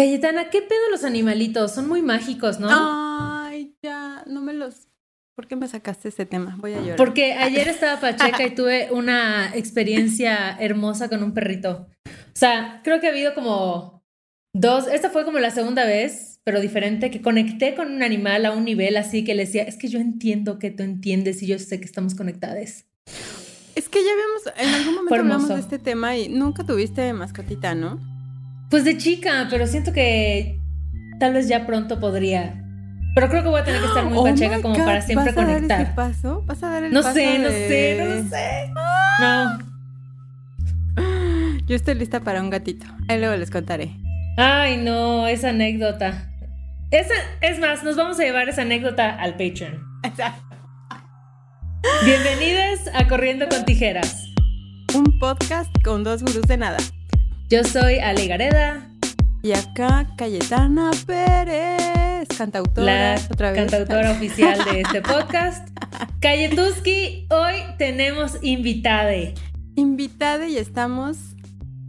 [0.00, 1.74] Cayetana, ¿qué pedo los animalitos?
[1.74, 2.68] Son muy mágicos, ¿no?
[2.70, 4.88] Ay, ya, no me los...
[5.36, 6.56] ¿Por qué me sacaste ese tema?
[6.58, 6.96] Voy a llorar.
[6.96, 11.86] Porque ayer estaba Pacheca y tuve una experiencia hermosa con un perrito.
[12.06, 14.02] O sea, creo que ha habido como
[14.54, 18.52] dos, esta fue como la segunda vez, pero diferente, que conecté con un animal a
[18.52, 21.58] un nivel así que le decía, es que yo entiendo que tú entiendes y yo
[21.58, 22.86] sé que estamos conectadas.
[23.74, 27.74] Es que ya habíamos, en algún momento hablamos de este tema y nunca tuviste mascotita,
[27.74, 28.09] ¿no?
[28.70, 30.58] Pues de chica, pero siento que
[31.18, 32.54] tal vez ya pronto podría.
[33.14, 35.36] Pero creo que voy a tener que estar muy oh pacheca como para siempre ¿Vas
[35.36, 35.68] a conectar.
[35.68, 36.42] Dar ese paso?
[36.46, 37.14] ¿Vas a dar el no paso?
[37.14, 38.70] sé, no de- sé, no sé.
[40.96, 41.60] No.
[41.66, 42.86] Yo estoy lista para un gatito.
[43.08, 43.90] Ahí luego les contaré.
[44.36, 46.30] Ay, no, esa anécdota.
[46.92, 49.80] Esa, es más, nos vamos a llevar esa anécdota al Patreon.
[52.04, 54.26] Bienvenidos a Corriendo con Tijeras.
[54.94, 56.78] Un podcast con dos gurús de nada.
[57.50, 58.86] Yo soy Ale Gareda,
[59.42, 63.14] Y acá Cayetana Pérez, cantautora.
[63.16, 63.60] la otra vez.
[63.60, 65.68] cantautora oficial de este podcast.
[66.20, 69.34] Cayetuski, hoy tenemos invitade.
[69.76, 71.16] Invitada y estamos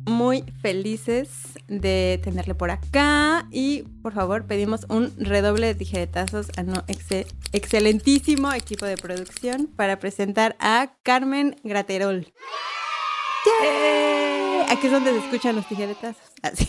[0.08, 1.30] muy felices
[1.68, 3.46] de tenerle por acá.
[3.52, 9.68] Y por favor, pedimos un redoble de tijeretazos a no exe- excelentísimo equipo de producción
[9.76, 12.34] para presentar a Carmen Graterol.
[13.46, 14.21] ¡Yay!
[14.70, 16.22] Aquí es donde se escuchan los tijeretazos.
[16.42, 16.68] Así.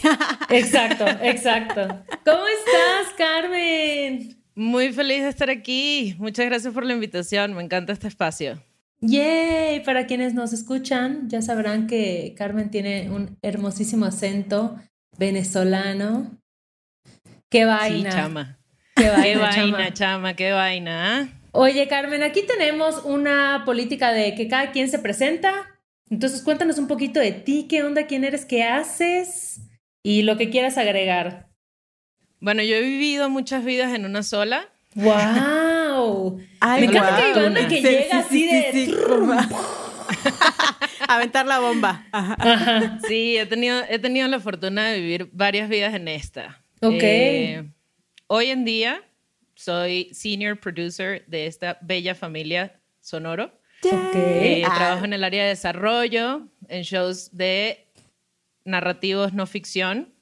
[0.50, 1.82] Exacto, exacto.
[2.24, 4.36] ¿Cómo estás, Carmen?
[4.54, 6.14] Muy feliz de estar aquí.
[6.18, 7.54] Muchas gracias por la invitación.
[7.54, 8.62] Me encanta este espacio.
[9.00, 14.78] Yay, para quienes nos escuchan, ya sabrán que Carmen tiene un hermosísimo acento
[15.18, 16.38] venezolano.
[17.48, 18.10] Qué vaina.
[18.10, 18.58] Sí, chama.
[18.94, 19.92] Qué vaina, Qué vaina, chama.
[19.92, 21.18] chama, qué vaina.
[21.20, 21.28] ¿ah?
[21.52, 25.52] Oye, Carmen, aquí tenemos una política de que cada quien se presenta.
[26.12, 29.62] Entonces, cuéntanos un poquito de ti, qué onda, quién eres, qué haces
[30.02, 31.48] y lo que quieras agregar.
[32.38, 34.68] Bueno, yo he vivido muchas vidas en una sola.
[34.94, 36.38] ¡Wow!
[36.60, 38.72] Ay, Me encanta que banda que Sí, llega sí, así sí, de...
[38.72, 39.32] sí, sí, como-
[41.08, 42.06] Aventar la bomba.
[42.12, 42.36] Ajá.
[42.38, 42.98] Ajá.
[43.08, 46.62] Sí, he tenido, he tenido la fortuna de vivir varias vidas en esta.
[46.82, 46.92] Ok.
[47.00, 47.64] Eh,
[48.26, 49.02] hoy en día
[49.54, 53.58] soy senior producer de esta bella familia Sonoro.
[53.84, 54.14] Ok.
[54.14, 54.74] Eh, Ah.
[54.76, 57.86] Trabajo en el área de desarrollo, en shows de
[58.64, 60.12] narrativos no ficción.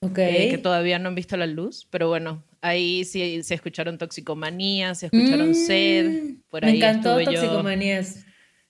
[0.00, 0.18] Ok.
[0.18, 4.96] eh, que todavía no han visto la luz, pero bueno, ahí sí se escucharon Toxicomanía,
[4.96, 6.20] se escucharon Mm, Sed,
[6.50, 8.26] por Me ahí encantó estuve yo, Toxicomanías.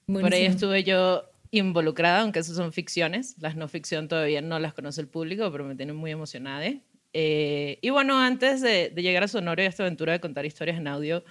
[0.07, 4.75] por ahí estuve yo involucrada, aunque esas son ficciones, las no ficción todavía no las
[4.75, 6.67] conoce el público, pero me tienen muy emocionada.
[7.15, 10.45] Eh, y bueno, antes de, de llegar a Sonoro y a esta aventura de contar
[10.45, 11.25] historias en audio,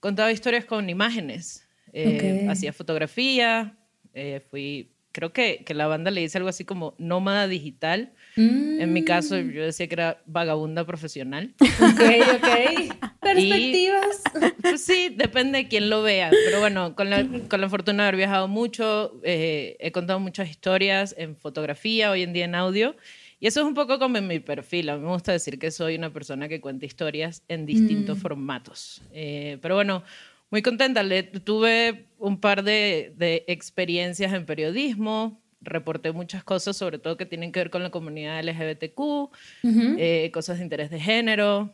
[0.00, 2.50] contaba historias con imágenes, Eh, Ok.
[2.50, 3.76] hacía fotografía,
[4.14, 8.12] eh, fui, creo que, que la banda le dice algo así como nómada digital.
[8.36, 9.50] En mi caso, Mm.
[9.50, 11.54] yo decía que era vagabunda profesional.
[11.80, 12.00] Ok,
[12.36, 12.98] ok.
[13.22, 14.22] Perspectivas.
[14.62, 16.30] Pues sí, depende de quién lo vea.
[16.46, 20.48] Pero bueno, con la, con la fortuna de haber viajado mucho, eh, he contado muchas
[20.50, 22.96] historias en fotografía, hoy en día en audio.
[23.38, 24.88] Y eso es un poco como en mi perfil.
[24.90, 29.02] A mí me gusta decir que soy una persona que cuenta historias en distintos formatos.
[29.12, 30.04] Eh, pero bueno,
[30.52, 31.02] muy contenta.
[31.02, 35.40] Le, tuve un par de, de experiencias en periodismo.
[35.62, 39.94] Reporté muchas cosas, sobre todo que tienen que ver con la comunidad LGBTQ, Ujú.
[39.96, 41.72] eh, cosas de interés de género,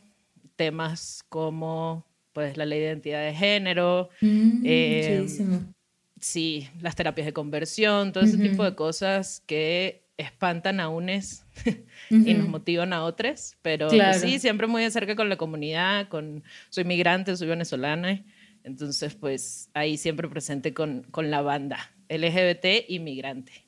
[0.55, 5.27] temas como pues la ley de identidad de género, Mm, eh,
[6.19, 8.43] sí, las terapias de conversión, todo ese Ujú.
[8.43, 11.45] tipo de cosas que espantan a unes
[12.11, 14.19] y nos motivan a otros, pero Claro.
[14.19, 18.23] sí, siempre muy de cerca con la comunidad, con, soy migrante, soy venezolana,
[18.69, 23.65] entonces pues ahí siempre presente con, con la banda LGBT y migrante.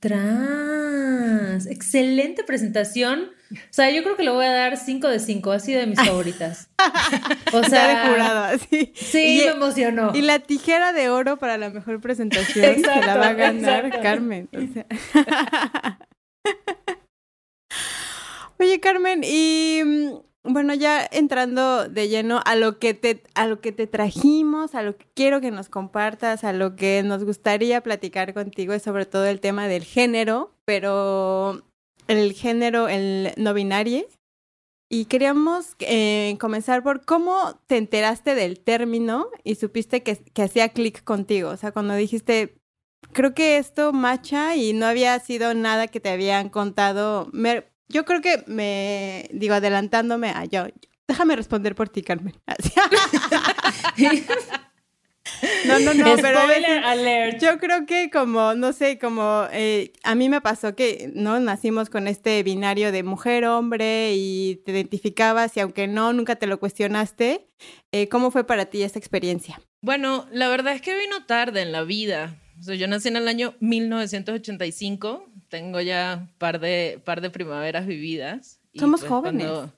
[0.00, 1.66] Trans.
[1.66, 3.30] Excelente presentación.
[3.52, 5.98] O sea, yo creo que le voy a dar 5 de 5, así de mis
[5.98, 6.70] favoritas.
[7.52, 8.92] O sea, de jurado, así.
[8.94, 10.12] Sí, Y- me emocionó.
[10.14, 13.86] Y la tijera de oro para la mejor presentación se la Exacto, va a ganar
[13.86, 14.02] exacto.
[14.02, 14.48] Carmen.
[14.52, 14.86] o sea.
[18.58, 20.10] Oye, Carmen, y mm,
[20.48, 24.82] bueno, ya entrando de lleno a lo que te a lo que te trajimos, a
[24.82, 29.06] lo que quiero que nos compartas, a lo que nos gustaría platicar contigo es sobre
[29.06, 31.62] todo el tema del género, pero
[32.08, 34.06] el género el no binario.
[34.90, 40.70] Y queríamos eh, comenzar por cómo te enteraste del término y supiste que, que hacía
[40.70, 41.50] clic contigo.
[41.50, 42.58] O sea, cuando dijiste,
[43.12, 47.28] creo que esto macha y no había sido nada que te habían contado.
[47.88, 50.66] Yo creo que me, digo, adelantándome a yo.
[51.06, 52.34] Déjame responder por ti, Carmen.
[55.66, 57.40] No, no, no, pero alert.
[57.40, 61.38] yo creo que como, no sé, como eh, a mí me pasó que, ¿no?
[61.38, 66.58] Nacimos con este binario de mujer-hombre y te identificabas y aunque no, nunca te lo
[66.58, 67.46] cuestionaste.
[67.92, 69.60] Eh, ¿Cómo fue para ti esta experiencia?
[69.80, 72.40] Bueno, la verdad es que vino tarde en la vida.
[72.58, 77.30] O sea, yo nací en el año 1985, tengo ya un par de, par de
[77.30, 78.60] primaveras vividas.
[78.72, 79.46] y Somos pues jóvenes.
[79.46, 79.72] cuando-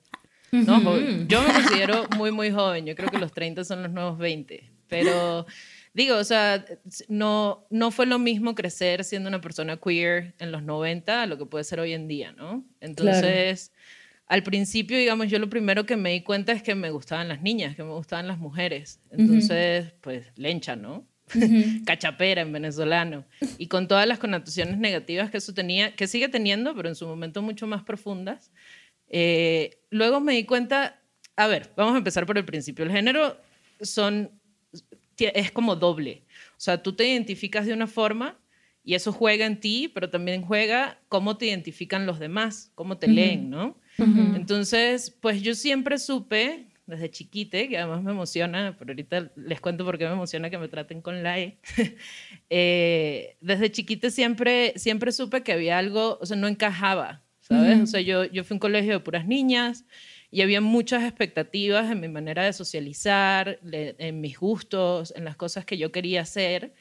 [0.51, 1.27] No, joven.
[1.29, 2.85] yo me considero muy, muy joven.
[2.85, 4.69] Yo creo que los 30 son los nuevos 20.
[4.89, 5.45] Pero
[5.93, 6.65] digo, o sea,
[7.07, 11.37] no, no fue lo mismo crecer siendo una persona queer en los 90 a lo
[11.37, 12.65] que puede ser hoy en día, ¿no?
[12.81, 13.71] Entonces,
[14.27, 17.41] al principio, digamos, yo lo primero que me di cuenta es que me gustaban las
[17.41, 18.99] niñas, que me gustaban las mujeres.
[19.09, 21.05] Entonces, pues, lencha, ¿no?
[21.85, 23.25] cachapera en venezolano.
[23.57, 27.07] Y con todas las connotaciones negativas que eso tenía, que sigue teniendo, pero en su
[27.07, 28.51] momento mucho más profundas.
[29.09, 30.99] Eh, luego me di cuenta,
[31.35, 32.85] a ver, vamos a empezar por el principio.
[32.85, 33.37] El género
[33.81, 34.31] son,
[35.17, 36.23] es como doble.
[36.51, 38.37] O sea, tú te identificas de una forma
[38.83, 43.07] y eso juega en ti, pero también juega cómo te identifican los demás, cómo te
[43.07, 43.77] leen, ¿no?
[43.97, 49.83] Entonces, pues yo siempre supe, desde chiquite, que además me emociona, pero ahorita les cuento
[49.83, 51.57] por qué me emociona que me traten con la E.
[52.49, 57.79] Eh, desde chiquite siempre, siempre supe que había algo, o sea, no encajaba, ¿sabes?
[57.81, 59.85] O sea, yo, yo fui a un colegio de puras niñas
[60.31, 65.35] y había muchas expectativas en mi manera de socializar, le- en mis gustos, en las
[65.37, 66.73] cosas que yo quería hacer,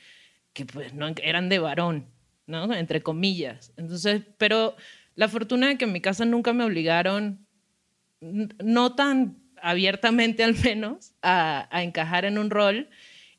[0.52, 2.06] que pues no eran de varón,
[2.46, 2.72] ¿no?
[2.74, 3.72] Entre comillas.
[3.76, 4.74] Entonces, pero
[5.14, 7.46] la fortuna de que en mi casa nunca me obligaron,
[8.20, 12.88] no tan abiertamente al menos, a, a encajar en un rol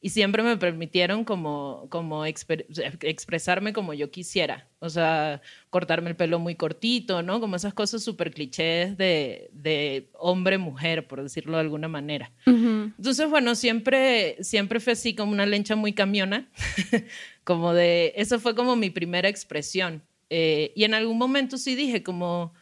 [0.04, 4.68] y siempre me permitieron como, como expresarme como yo quisiera.
[4.80, 7.40] O sea, cortarme el pelo muy cortito, ¿no?
[7.40, 12.32] Como esas cosas súper clichés de, de hombre-mujer, por decirlo de alguna manera.
[12.48, 16.50] Entonces, bueno, siempre, siempre fue así como una lencha muy camiona,
[17.44, 20.02] como de, eso fue como mi primera expresión.
[20.32, 22.56] Eh, y en algún momento sí dije como,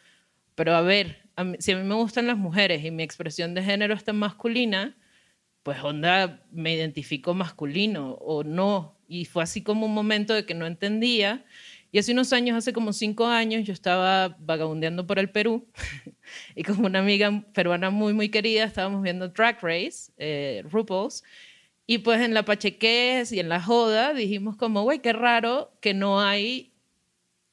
[0.55, 3.53] pero a ver, a mí- si a mí me gustan las mujeres y mi expresión
[3.53, 4.97] de género está masculina,
[5.63, 8.97] pues onda, me identifico masculino o no.
[9.07, 11.45] Y fue así como un momento de que no entendía.
[11.91, 15.67] Y hace unos años, hace como cinco años, yo estaba vagabundeando por el Perú
[16.55, 21.23] y con una amiga peruana muy, muy querida estábamos viendo Drag Race, eh, RuPaul's.
[21.87, 25.93] Y pues en la pachequez y en la joda dijimos como, güey, qué raro que
[25.93, 26.73] no hay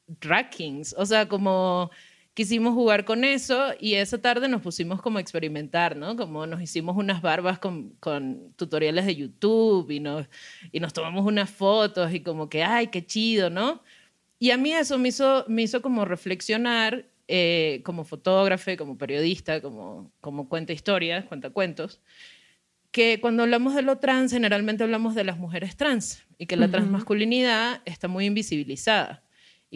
[0.07, 0.95] drag kings.
[0.99, 1.91] O sea, como
[2.37, 6.17] quisimos jugar con eso y esa tarde nos pusimos como a experimentar, ¿no?
[6.17, 10.27] Como nos hicimos unas barbas con, con tutoriales de YouTube y nos,
[10.71, 13.83] y nos tomamos unas fotos y como que, ay, qué chido, ¿no?
[14.39, 19.63] Y a mí eso me hizo, me hizo como reflexionar eh, como fotógrafe, como periodista,
[19.63, 22.03] como, como cuenta historias, cuenta cuentos,
[22.91, 26.69] que cuando hablamos de lo trans, generalmente hablamos de las mujeres trans y que la
[26.69, 29.26] transmasculinidad está muy invisibilizada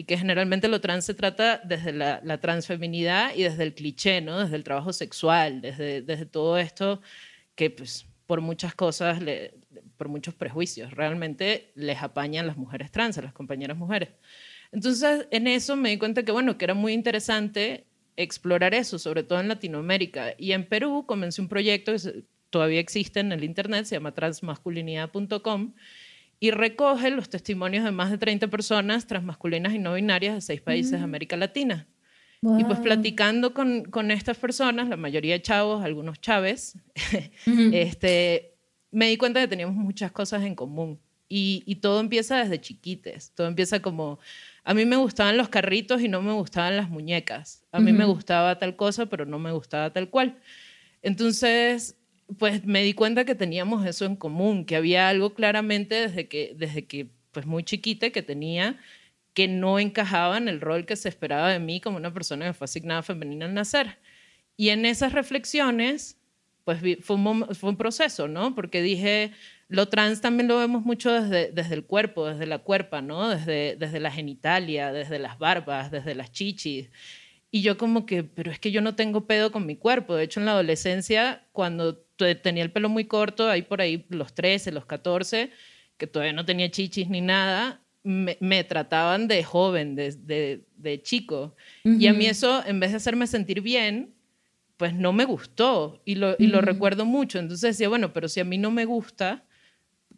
[0.01, 4.19] y que generalmente lo trans se trata desde la, la transfeminidad y desde el cliché,
[4.19, 4.39] ¿no?
[4.39, 7.01] Desde el trabajo sexual, desde, desde todo esto
[7.53, 9.53] que pues por muchas cosas, le-
[9.97, 14.09] por muchos prejuicios, realmente les apañan las mujeres trans, a las compañeras mujeres.
[14.71, 17.85] Entonces, en eso me di cuenta que, bueno, que era muy interesante
[18.17, 20.33] explorar eso, sobre todo en Latinoamérica.
[20.35, 25.73] Y en Perú comencé un proyecto que todavía existe en el internet, se llama transmasculinidad.com,
[26.43, 30.59] y recoge los testimonios de más de 30 personas transmasculinas y no binarias de seis
[30.59, 31.87] países de América Latina.
[32.41, 36.79] Y pues platicando con, con estas personas, la mayoría chavos, algunos chaves,
[37.71, 38.55] este,
[38.89, 40.99] me di cuenta que teníamos muchas cosas en común.
[41.29, 43.31] Y, y todo empieza desde chiquites.
[43.35, 44.17] Todo empieza como,
[44.63, 47.63] a mí me gustaban los carritos y no me gustaban las muñecas.
[47.71, 50.39] A mí me gustaba tal cosa, pero no me gustaba tal cual.
[51.03, 52.00] Entonces,
[52.37, 56.53] pues me di cuenta que teníamos eso en común, que había algo claramente desde que,
[56.57, 58.77] desde que pues muy chiquita que tenía
[59.33, 62.53] que no encajaba en el rol que se esperaba de mí como una persona que
[62.53, 63.97] fue asignada femenina al nacer.
[64.57, 66.17] Y en esas reflexiones,
[66.65, 68.53] pues fue un, fue un proceso, ¿no?
[68.55, 69.31] Porque dije,
[69.69, 73.29] lo trans también lo vemos mucho desde, desde el cuerpo, desde la cuerpa, ¿no?
[73.29, 76.89] Desde, desde la genitalia, desde las barbas, desde las chichis.
[77.51, 80.15] Y yo como que, pero es que yo no tengo pedo con mi cuerpo.
[80.15, 82.03] De hecho, en la adolescencia, cuando
[82.41, 85.49] tenía el pelo muy corto, ahí por ahí los 13, los 14,
[85.97, 91.01] que todavía no tenía chichis ni nada, me, me trataban de joven, de, de, de
[91.01, 91.55] chico.
[91.83, 94.13] Y a mí eso, en vez de hacerme sentir bien,
[94.77, 97.37] pues no me gustó y lo, y lo recuerdo mucho.
[97.37, 99.43] Entonces decía, bueno, pero si a mí no me gusta,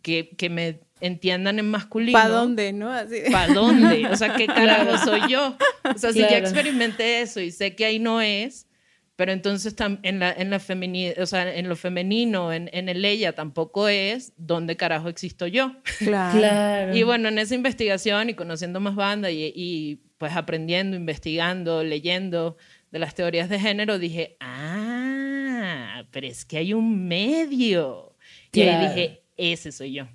[0.02, 2.18] que, que me entiendan en masculino.
[2.18, 2.90] ¿Para dónde, no?
[2.90, 3.24] Así.
[3.30, 4.08] ¿Para dónde?
[4.08, 5.04] O sea, ¿qué carajo Claro.
[5.04, 5.58] soy yo?
[5.94, 6.46] O sea, si ya Claro.
[6.46, 8.66] experimenté eso y sé que ahí no es,
[9.16, 13.34] pero entonces en, la, en, la o sea, en lo femenino, en, en, el ella
[13.34, 15.76] tampoco es dónde carajo existo yo.
[16.00, 16.96] Claro.
[16.96, 22.58] y bueno, en esa investigación y conociendo más banda y, y, pues aprendiendo, investigando, leyendo
[22.92, 28.16] de las teorías de género, dije, ah, pero es que hay un medio.
[28.52, 30.08] Y ahí dije, ese soy yo.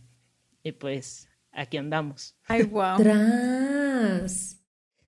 [0.63, 2.37] Y pues aquí andamos.
[2.47, 2.97] Ay, wow.
[2.99, 4.58] Trans.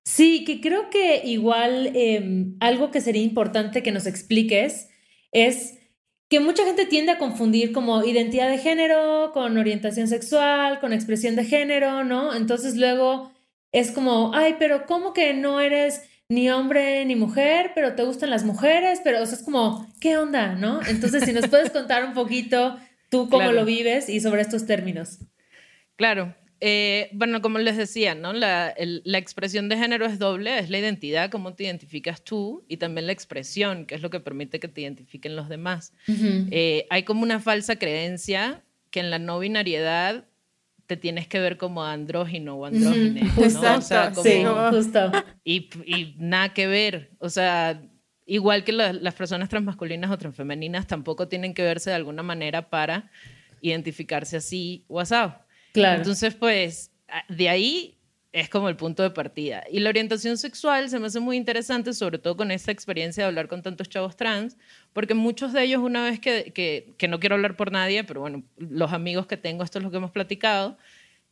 [0.05, 4.89] Sí, que creo que igual em, algo que sería importante que nos expliques
[5.33, 5.79] es
[6.29, 11.37] que mucha gente tiende a confundir como identidad de género con orientación sexual, con expresión
[11.37, 12.35] de género, ¿no?
[12.35, 13.33] Entonces luego
[13.73, 18.31] es como, ay, pero ¿cómo que no eres ni hombre ni mujer, pero te gustan
[18.31, 19.01] las mujeres?
[19.03, 20.81] Pero, o sea, es como, ¿qué onda, no?
[20.87, 22.79] Entonces, si nos puedes contar un poquito
[23.11, 25.19] tú cómo lo vives y sobre estos términos.
[25.97, 28.33] Claro, eh, bueno, como les decía, ¿no?
[28.35, 33.07] La, expresión de género es doble, es la identidad, cómo te identificas tú, y también
[33.07, 35.95] la expresión, que es lo que permite que te identifiquen los demás.
[36.07, 40.27] Eh, hay como una falsa creencia que en la no binariedad
[40.87, 43.23] te tienes que ver como andrógino o andrógine.
[43.39, 45.13] Exacto, sí, justo.
[45.45, 47.81] Y, y, nada que ver, o sea,
[48.27, 53.11] igual que las personas transmasculinas o transfemeninas tampoco tienen que verse de alguna manera para
[53.63, 55.37] identificarse así o asado.
[55.73, 55.99] Claro.
[55.99, 56.91] Entonces, pues,
[57.29, 58.01] de ahí
[58.33, 59.65] es como el punto de partida.
[59.71, 63.29] Y la orientación sexual se me hace muy interesante, sobre todo con esta experiencia de
[63.29, 64.57] hablar con tantos chavos trans,
[64.93, 66.53] porque muchos de ellos, una vez que,
[66.97, 69.91] que, no quiero hablar por nadie, pero bueno, los amigos que tengo, esto es lo
[69.91, 70.79] que hemos platicado,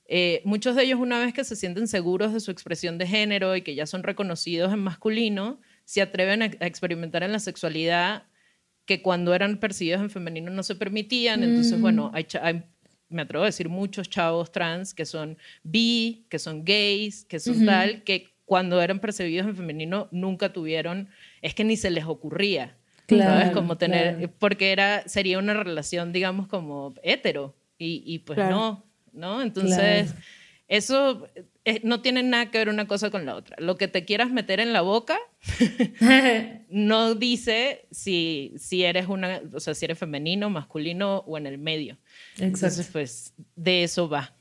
[0.06, 3.54] eh, muchos de ellos, una vez que se sienten seguros de su expresión de género
[3.54, 8.24] y que ya son reconocidos en masculino, se atreven a, experimentar en la sexualidad
[8.86, 11.44] que cuando eran percibidos en femenino no se permitían.
[11.44, 12.16] Entonces, bueno, mm.
[12.16, 12.64] hay, hay
[13.08, 17.64] me atrevo a decir, muchos chavos trans que son bi, que son gays, que son
[17.64, 21.08] tal, que cuando eran percibidos en femenino nunca tuvieron,
[21.42, 22.76] es que ni se les ocurría.
[23.06, 28.84] Claro, Como tener, porque era, sería una relación, digamos, como hetero, y, y pues no,
[29.12, 29.40] ¿no?
[29.40, 30.14] Entonces,
[30.66, 31.26] eso
[31.82, 33.56] no tiene nada que ver una cosa con la otra.
[33.58, 35.18] Lo que te quieras meter en la boca
[36.70, 41.58] no dice si, si eres una, o sea, si eres femenino, masculino o en el
[41.58, 41.98] medio.
[42.38, 44.34] Entonces, pues de eso va.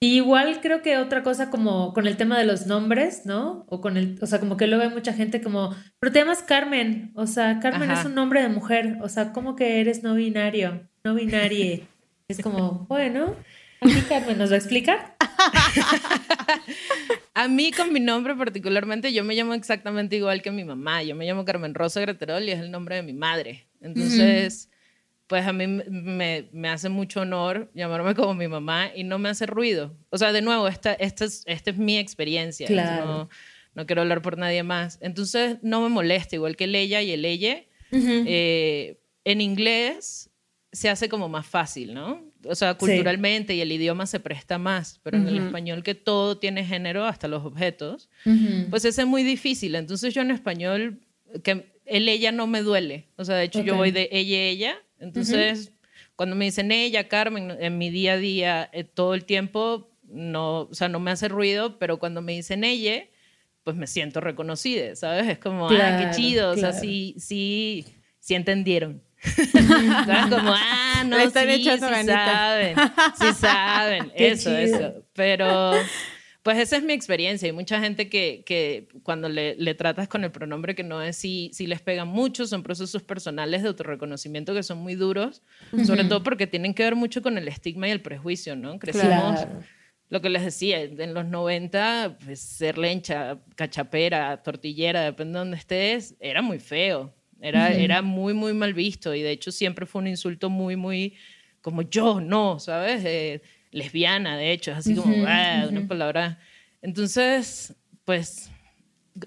[0.00, 3.64] igual creo que otra cosa como con el tema de los nombres, ¿no?
[3.68, 6.42] O con el, o sea, como que luego hay mucha gente como, pero te llamas
[6.42, 10.14] Carmen, o sea, Carmen es un nombre de mujer, o sea, ¿cómo que eres no
[10.14, 10.88] binario?
[11.04, 11.86] No binarie.
[12.28, 13.34] es como, bueno,
[13.80, 15.13] aquí Carmen nos va a explicar.
[17.34, 21.14] a mí con mi nombre particularmente, yo me llamo exactamente igual que mi mamá, yo
[21.14, 23.66] me llamo Carmen Rosa Greterol y es el nombre de mi madre.
[23.80, 24.68] Entonces
[25.26, 29.30] pues a mí me, me, hace mucho honor llamarme como mi mamá y no me
[29.30, 29.96] hace ruido.
[30.10, 32.68] O sea, de nuevo, esta, esta, es, esta es mi experiencia.
[32.68, 33.28] No,
[33.74, 34.98] no, quiero hablar por nadie más.
[35.00, 37.64] Entonces, no me molesta, igual que el ella y el ella.
[37.90, 40.30] Eh, en inglés
[40.72, 42.22] se hace como más fácil, ¿no?
[42.46, 46.38] O sea, culturalmente y el idioma se presta más, pero en el español que todo
[46.38, 48.08] tiene género, hasta los objetos,
[48.70, 49.74] pues ese es muy difícil.
[49.74, 51.00] Entonces yo en español,
[51.42, 53.08] que el ella no me duele.
[53.16, 55.72] O sea, de hecho yo voy de ella, ella, entonces,
[56.16, 60.62] cuando me dicen ella, Carmen, en mi día a día, eh, todo el tiempo, no,
[60.62, 63.04] o sea, no me hace ruido, pero cuando me dicen ella,
[63.62, 65.26] pues me siento reconocida, ¿sabes?
[65.28, 67.84] Es como, ah, qué chido, o sea, sí, sí,
[68.18, 69.02] sí entendieron.
[69.52, 70.34] ¿Sabes?
[70.34, 72.76] Como, ah, no, sí, sí saben,
[73.18, 75.04] sí saben, eso, eso.
[75.14, 75.72] Pero
[76.44, 77.46] pues esa es mi experiencia.
[77.46, 81.16] Hay mucha gente que, que cuando le, le, tratas con el pronombre que no es
[81.16, 85.42] sí, sí les pegan mucho, son procesos personales de autorreconocimiento que son muy duros,
[85.86, 88.78] sobre todo porque tienen que ver mucho con el estigma y el prejuicio, ¿no?
[88.78, 89.46] Crecimos,
[90.10, 95.56] lo que les decía, en los 90, pues ser lencha, cachapera, tortillera, depende de donde
[95.56, 97.14] estés, era muy feo.
[97.44, 101.14] Era, era muy, muy mal visto y de hecho siempre fue un insulto muy, muy
[101.60, 103.04] como yo, no, ¿sabes?
[103.04, 106.38] Eh, lesbiana, de hecho, es así como ah, una palabra.
[106.80, 107.74] Entonces,
[108.06, 108.50] pues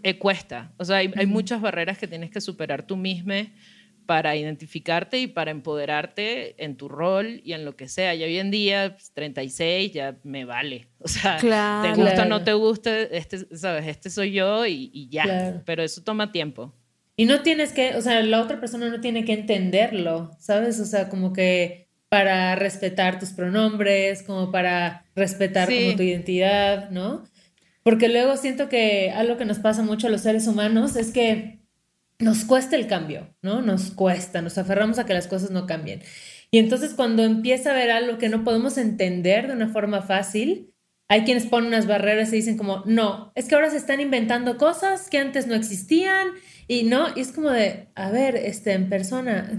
[0.01, 0.74] eh, cuesta.
[0.77, 3.51] O sea, hay, hay, muchas barreras que tienes que superar tú misma
[4.07, 8.15] para identificarte y para empoderarte en tu rol y en lo que sea.
[8.15, 10.88] Y hoy en día, 36, pues, ya me vale.
[11.00, 15.09] O sea, te gusta o no te gusta, este, sabes, este soy yo y, y
[15.09, 15.62] ya.
[15.65, 16.74] Pero eso toma tiempo.
[17.19, 20.79] Y no tienes que, o sea, la otra persona no tiene que entenderlo, ¿sabes?
[20.79, 27.24] O sea, como que para respetar tus pronombres, como para respetar como tu identidad, ¿no?
[27.83, 31.59] Porque luego siento que algo que nos pasa mucho a los seres humanos es que
[32.19, 33.62] nos cuesta el cambio, ¿no?
[33.62, 36.03] Nos cuesta, nos aferramos a que las cosas no cambien.
[36.51, 40.74] Y entonces cuando empieza a haber algo que no podemos entender de una forma fácil,
[41.09, 44.57] hay quienes ponen unas barreras y dicen como, no, es que ahora se están inventando
[44.57, 46.27] cosas que antes no existían
[46.67, 49.51] y no, y es como de, a ver, este, en persona,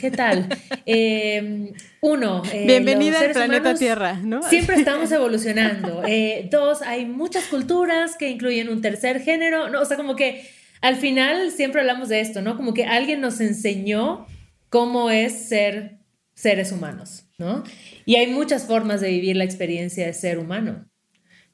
[0.00, 0.48] ¿qué tal?
[0.86, 4.42] Em, uno, eh, bienvenida al planeta Tierra, ¿no?
[4.42, 6.02] Siempre estamos evolucionando.
[6.06, 10.48] Eh, dos, hay muchas culturas que incluyen un tercer género, no, o sea, como que
[10.80, 12.56] al final siempre hablamos de esto, ¿no?
[12.56, 14.26] Como que alguien nos enseñó
[14.70, 15.98] cómo es ser
[16.34, 17.64] seres humanos, ¿no?
[18.04, 20.86] Y hay muchas formas de vivir la experiencia de ser humano.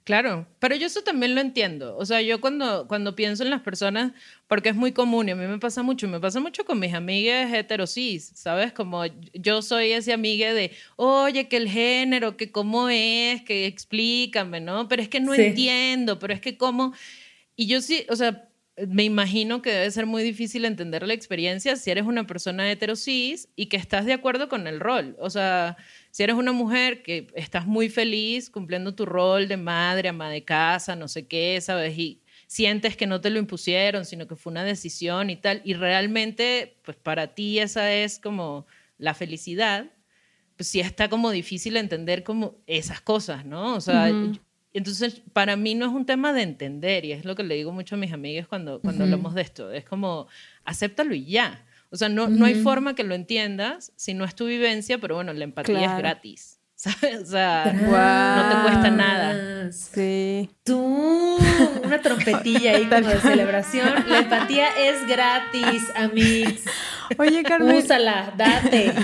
[0.05, 1.97] Claro, pero yo eso también lo entiendo.
[1.97, 4.13] O sea, yo cuando, cuando pienso en las personas,
[4.49, 6.93] porque es muy común y a mí me pasa mucho, me pasa mucho con mis
[6.93, 8.73] amigas heterosis, ¿sabes?
[8.73, 14.61] Como yo soy ese amiga de, oye, que el género, que cómo es, que explícame,
[14.61, 14.89] ¿no?
[14.89, 16.93] Pero es que no entiendo, pero es que cómo...
[17.55, 18.49] Y yo sí, o sea,
[18.89, 23.49] me imagino que debe ser muy difícil entender la experiencia si eres una persona heterosis
[23.55, 25.15] y que estás de acuerdo con el rol.
[25.21, 25.77] O sea,
[26.13, 30.45] si eres una mujer que estás muy feliz cumpliendo tu rol de madre, ama de
[30.45, 31.99] casa, no sé qué, ¿sabes?
[31.99, 35.73] Y sientes que no te lo impusieron, sino que fue una decisión y tal, y
[35.73, 38.67] realmente, pues para ti esa es como
[38.99, 39.87] la felicidad,
[40.59, 43.75] pues sí está como difícil entender como esas cosas, ¿no?
[43.75, 44.11] O sea,
[44.75, 47.73] entonces, para mí no es un tema de entender, y es lo que le digo
[47.73, 50.29] mucho a mis amigas cuando, cuando hablamos de esto, es como,
[50.65, 51.65] acéptalo y ya.
[51.93, 55.15] O sea, no, no hay forma que lo entiendas si no es tu vivencia, pero
[55.15, 56.59] bueno, la empatía es gratis.
[56.75, 57.21] ¿Sabes?
[57.21, 59.71] O sea, no te cuesta nada.
[59.71, 60.51] Sí.
[60.65, 61.39] Tú,
[61.85, 63.89] una trompetilla ahí como de celebración.
[64.09, 66.63] La empatía es gratis, amigos.
[67.19, 67.77] Oye, Carmen.
[67.77, 68.95] Úsala, date.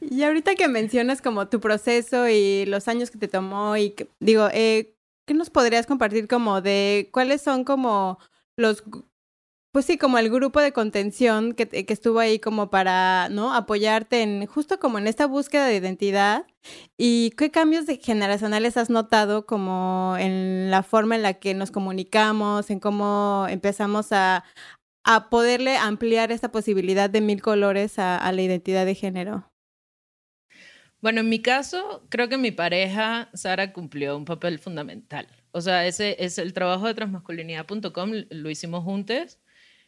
[0.00, 4.48] Y ahorita que mencionas como tu proceso y los años que te tomó y digo,
[4.52, 8.18] eh, ¿qué nos podrías compartir como de cuáles son como
[8.56, 8.82] los,
[9.72, 13.54] pues sí, como el grupo de contención que, que estuvo ahí como para, ¿no?
[13.54, 16.46] Apoyarte en, justo como en esta búsqueda de identidad
[16.98, 21.70] y qué cambios de generacionales has notado como en la forma en la que nos
[21.70, 24.44] comunicamos, en cómo empezamos a,
[25.04, 29.52] a poderle ampliar esta posibilidad de mil colores a la identidad de género.
[31.02, 35.26] Bueno, en mi caso, creo que mi pareja, Sara, cumplió un papel fundamental.
[35.50, 39.40] O sea, ese es el trabajo de transmasculinidad.com, lo hicimos juntos.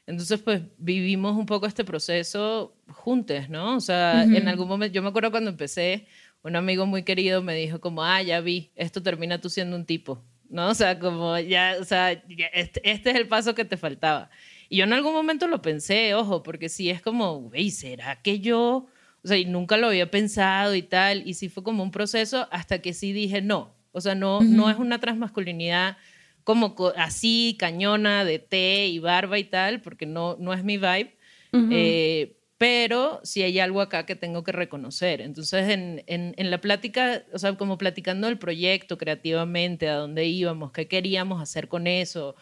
[0.07, 3.77] Entonces, pues vivimos un poco este proceso juntos, ¿no?
[3.77, 6.07] O sea, en algún momento, yo me acuerdo cuando empecé,
[6.43, 9.87] un amigo muy querido me dijo como, ah, ya vi, esto termina tú siendo un
[9.87, 10.69] tipo, ¿no?
[10.69, 14.29] O sea, como ya, o sea, este, este, es el paso que te faltaba.
[14.69, 18.41] Y yo en algún momento lo pensé, ojo, porque sí es como, güey, ¿será que
[18.41, 18.89] yo
[19.25, 22.47] o sea, y nunca lo había pensado y tal, y sí fue como un proceso
[22.51, 25.97] hasta que sí dije no, o sea, no, no es una transmasculinidad
[26.45, 31.17] como así, cañona, de té y barba y tal, porque no, no es mi vibe,
[31.71, 35.21] eh, pero sí hay algo acá que tengo que reconocer.
[35.21, 40.27] Entonces, en, en, en, la plática, o sea, como platicando el proyecto creativamente, a dónde
[40.27, 42.37] íbamos, qué queríamos hacer con eso,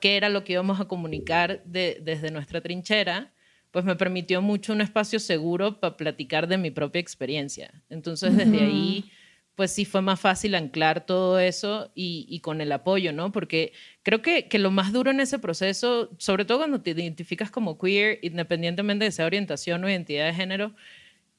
[0.00, 3.32] qué era lo que íbamos a comunicar de, desde nuestra trinchera,
[3.70, 7.82] pues me permitió mucho un espacio seguro para platicar de mi propia experiencia.
[7.90, 9.10] Entonces, desde ahí,
[9.54, 13.30] pues sí fue más fácil anclar todo eso y, con el apoyo, ¿no?
[13.30, 17.50] Porque creo que, que, lo más duro en ese proceso, sobre todo cuando te identificas
[17.50, 20.74] como queer, independientemente de esa orientación o identidad de género,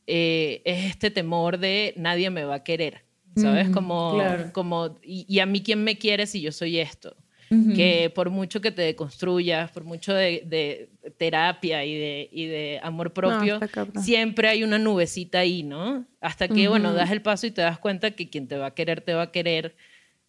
[0.07, 3.03] eh, es este temor de nadie me va a querer,
[3.35, 3.69] ¿sabes?
[3.69, 4.21] como,
[4.53, 7.17] como y, y, a mí quién me quiere si yo soy esto?
[7.49, 13.13] Que por mucho que te deconstruyas, por mucho de, terapia y de, y de amor
[13.13, 13.59] propio,
[14.01, 16.05] siempre hay una nubecita ahí, ¿no?
[16.21, 18.73] Hasta que, bueno, das el paso y te das cuenta que quien te va a
[18.73, 19.75] querer, te va a querer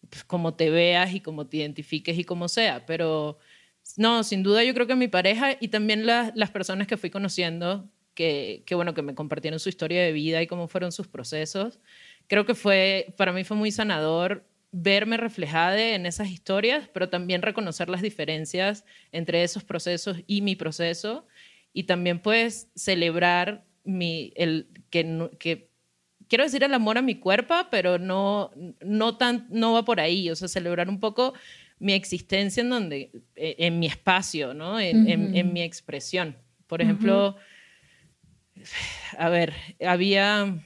[0.09, 2.85] pues, como te veas y como te identifiques y como sea.
[2.85, 3.39] Pero
[3.95, 7.89] no, sin duda yo creo que mi pareja y también las personas que fui conociendo,
[8.13, 11.79] que, que, bueno, que me compartieron su historia de vida y cómo fueron sus procesos,
[12.27, 14.45] creo que fue, para mí fue muy sanador
[14.81, 20.55] verme reflejada en esas historias, pero también reconocer las diferencias entre esos procesos y mi
[20.55, 21.25] proceso
[21.73, 25.69] y también pues celebrar mi, el, que, que
[26.27, 30.29] quiero decir el amor a mi cuerpo, pero no, no, tan, no va por ahí,
[30.29, 31.33] o sea, celebrar un poco
[31.79, 34.79] mi existencia en donde, e, en, mi espacio, ¿no?
[34.79, 36.35] En, en, mi expresión.
[36.67, 37.37] Por ejemplo,
[39.17, 39.53] a ver,
[39.85, 40.59] había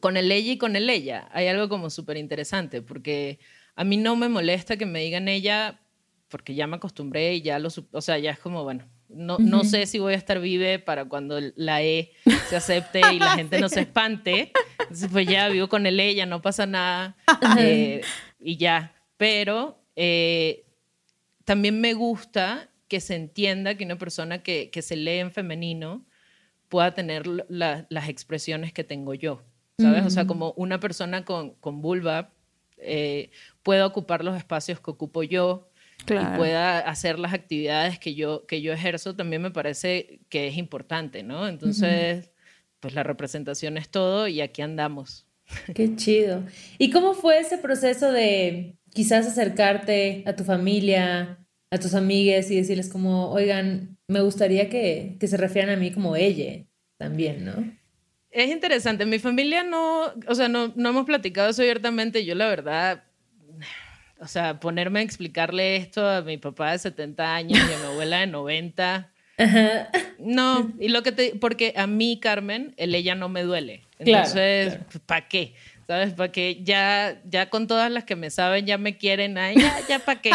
[0.00, 3.38] con el ella y con el ella hay algo como súper interesante, porque
[3.74, 5.80] a mí no me molesta que me digan ella,
[6.28, 9.64] porque ya me acostumbré y ya lo, o sea, ya es como, bueno, no, no
[9.64, 12.12] sé si voy a estar vive para cuando la E
[12.48, 14.52] se acepte y la gente no se espante.
[14.78, 17.16] Entonces, pues ya vivo con el ella, no pasa nada
[17.58, 18.02] eh,
[18.38, 18.94] y ya.
[19.16, 20.64] Pero eh,
[21.44, 26.06] también me gusta que se entienda que una persona que, que se lee en femenino
[26.68, 29.42] pueda tener las expresiones que tengo yo.
[29.80, 30.04] ¿Sabes?
[30.04, 32.32] O sea, como una persona con, con vulva
[32.78, 33.30] eh,
[33.62, 35.68] pueda ocupar los espacios que ocupo yo
[36.08, 40.56] y pueda hacer las actividades que yo, que yo ejerzo, también me parece que es
[40.56, 41.46] importante, ¿no?
[41.46, 42.30] Entonces,
[42.80, 45.26] pues la representación es todo y aquí andamos.
[45.74, 46.44] Qué chido.
[46.78, 51.38] ¿Y cómo fue ese proceso de quizás acercarte a tu familia,
[51.70, 55.92] a tus amigas y decirles como, oigan, me gustaría que, que se refieran a mí
[55.92, 56.64] como ella
[56.96, 57.79] también, ¿no?
[58.30, 59.06] Es interesante.
[59.06, 62.24] Mi familia no, o sea, no, no hemos platicado eso abiertamente.
[62.24, 63.02] Yo la verdad,
[64.20, 67.84] o sea, ponerme a explicarle esto a mi papá de 70 años y a mi
[67.86, 69.10] abuela de 90.
[70.18, 73.82] No, y lo que te, porque a mí, Carmen, el ella no me duele.
[73.98, 75.54] Entonces, ¿para qué?
[75.86, 76.12] ¿Sabes?
[76.14, 79.76] Para que ya, ya con todas las que me saben, ya me quieren, ay, ya,
[79.88, 80.30] ya, ¿para qué?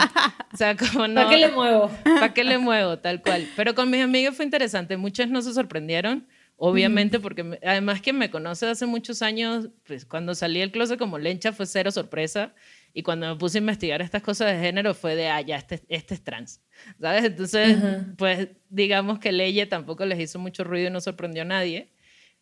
[0.54, 1.22] O sea, como no.
[1.22, 1.90] ¿Para qué le muevo?
[2.04, 2.98] ¿Para qué le muevo?
[2.98, 3.48] Tal cual.
[3.56, 4.98] Pero con mis amigos fue interesante.
[4.98, 6.28] Muchas no se sorprendieron,
[6.58, 11.18] obviamente, porque además que me conoce hace muchos años, pues cuando salí del closet como
[11.18, 12.54] lencha fue cero sorpresa.
[12.98, 15.82] Y cuando me puse a investigar estas cosas de género fue de, ah, ya, este,
[15.90, 16.62] este es trans,
[17.02, 17.26] ¿sabes?
[17.26, 17.78] Entonces,
[18.18, 21.92] pues digamos que Leye tampoco les hizo mucho ruido y no sorprendió a nadie.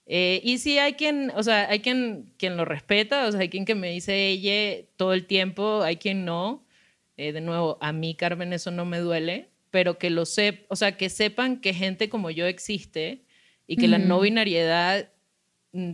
[0.06, 3.49] Eh, y sí hay quien, o sea, hay quien, quien lo respeta, o sea, hay
[3.49, 6.63] quien que me dice ella todo el tiempo, hay quien no.
[7.17, 10.76] Eh, de nuevo, a mí, Carmen, eso no me duele, pero que lo sep o
[10.76, 13.22] sea, que sepan que gente como yo existe
[13.67, 15.10] y que la no binariedad
[15.71, 15.93] mm,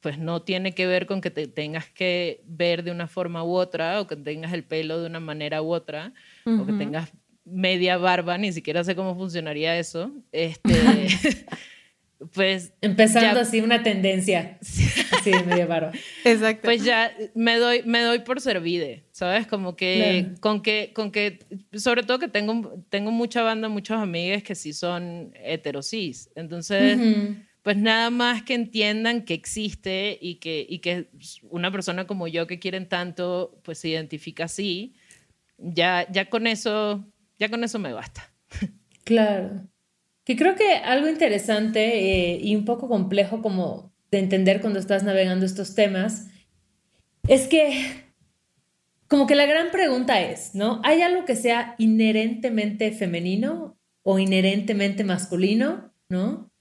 [0.00, 3.52] pues no tiene que ver con que te tengas que ver de una forma u
[3.54, 6.12] otra, o que tengas el pelo de una manera u otra,
[6.44, 7.12] o que tengas
[7.44, 10.12] media barba, ni siquiera sé cómo funcionaría eso.
[10.32, 10.72] Este,
[12.32, 12.72] pues...
[12.80, 14.58] Empezando así una tendencia.
[14.60, 15.92] Sí, media barba.
[16.24, 16.62] Exacto.
[16.64, 19.46] Pues ya me doy, me doy por servide, ¿sabes?
[19.46, 21.38] Como que, con que, con que,
[21.74, 26.30] sobre todo que tengo, tengo mucha banda, muchos amigos que sí son heterosis.
[26.34, 26.98] Entonces
[27.62, 31.08] pues nada más que entiendan que existe y que, y que
[31.48, 34.94] una persona como yo que quieren tanto, pues se identifica así,
[35.58, 37.06] ya, ya, con, eso,
[37.38, 38.30] ya con eso me basta.
[39.04, 39.66] Claro.
[40.24, 45.02] Que creo que algo interesante eh, y un poco complejo como de entender cuando estás
[45.02, 46.28] navegando estos temas
[47.28, 48.04] es que
[49.08, 50.80] como que la gran pregunta es, ¿no?
[50.84, 56.52] ¿Hay algo que sea inherentemente femenino o inherentemente masculino, ¿no?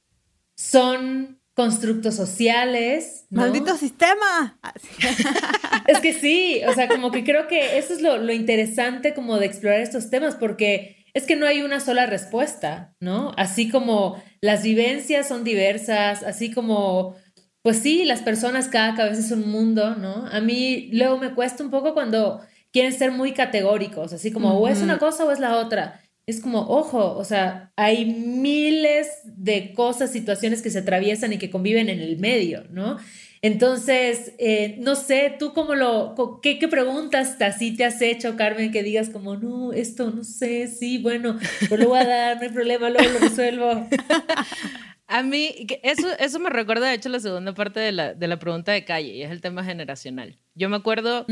[0.62, 3.26] son constructos sociales.
[3.32, 4.60] ¡Maldito sistema!
[5.88, 9.47] es que sí, o sea, como que creo que eso es lo, interesante como de
[9.47, 13.34] explorar estos temas, porque es que no hay una sola respuesta, ¿no?
[13.38, 17.15] Así como las vivencias son diversas, así como,
[17.62, 20.28] pues sí, las personas cada cabeza es un mundo, ¿no?
[20.28, 24.67] A mí luego me cuesta un poco cuando quieren ser muy categóricos, así como o
[24.67, 29.74] es una cosa o es la otra es como, ojo, o sea, hay miles de
[29.74, 32.97] cosas, situaciones que se atraviesan y que conviven en el medio, ¿no?
[33.44, 38.72] Entonces, eh, no sé, tú cómo lo, qué, qué preguntas así te has hecho, Carmen,
[38.72, 42.44] que digas como, no, esto no sé, sí, bueno, pues lo voy a dar, no
[42.44, 43.88] hay problema, luego lo resuelvo.
[45.08, 48.40] A mí, eso, eso me recuerda, de hecho, la segunda parte de la, de la
[48.40, 50.38] pregunta de calle, y es el tema generacional.
[50.56, 51.26] Yo me acuerdo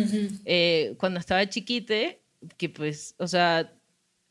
[0.43, 2.21] eh, cuando estaba chiquite,
[2.57, 3.71] que pues, o sea,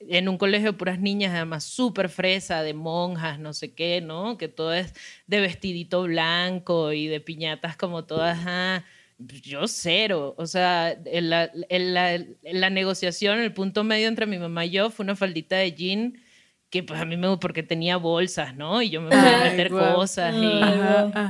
[0.00, 4.38] en un colegio de puras niñas, además súper fresa, de monjas, no sé qué, ¿no?
[4.38, 4.94] Que todo es
[5.26, 8.84] de vestidito blanco y de piñatas como todas, ah,
[9.18, 10.34] yo cero.
[10.38, 14.90] O sea, en la, la, la, negociación, el punto medio entre mi mamá y yo
[14.90, 16.18] fue una faldita de jean
[16.70, 18.82] que pues a mí me porque tenía bolsas, ¿no?
[18.82, 20.34] Y yo me voy a meter cosas.
[20.34, 20.60] Y,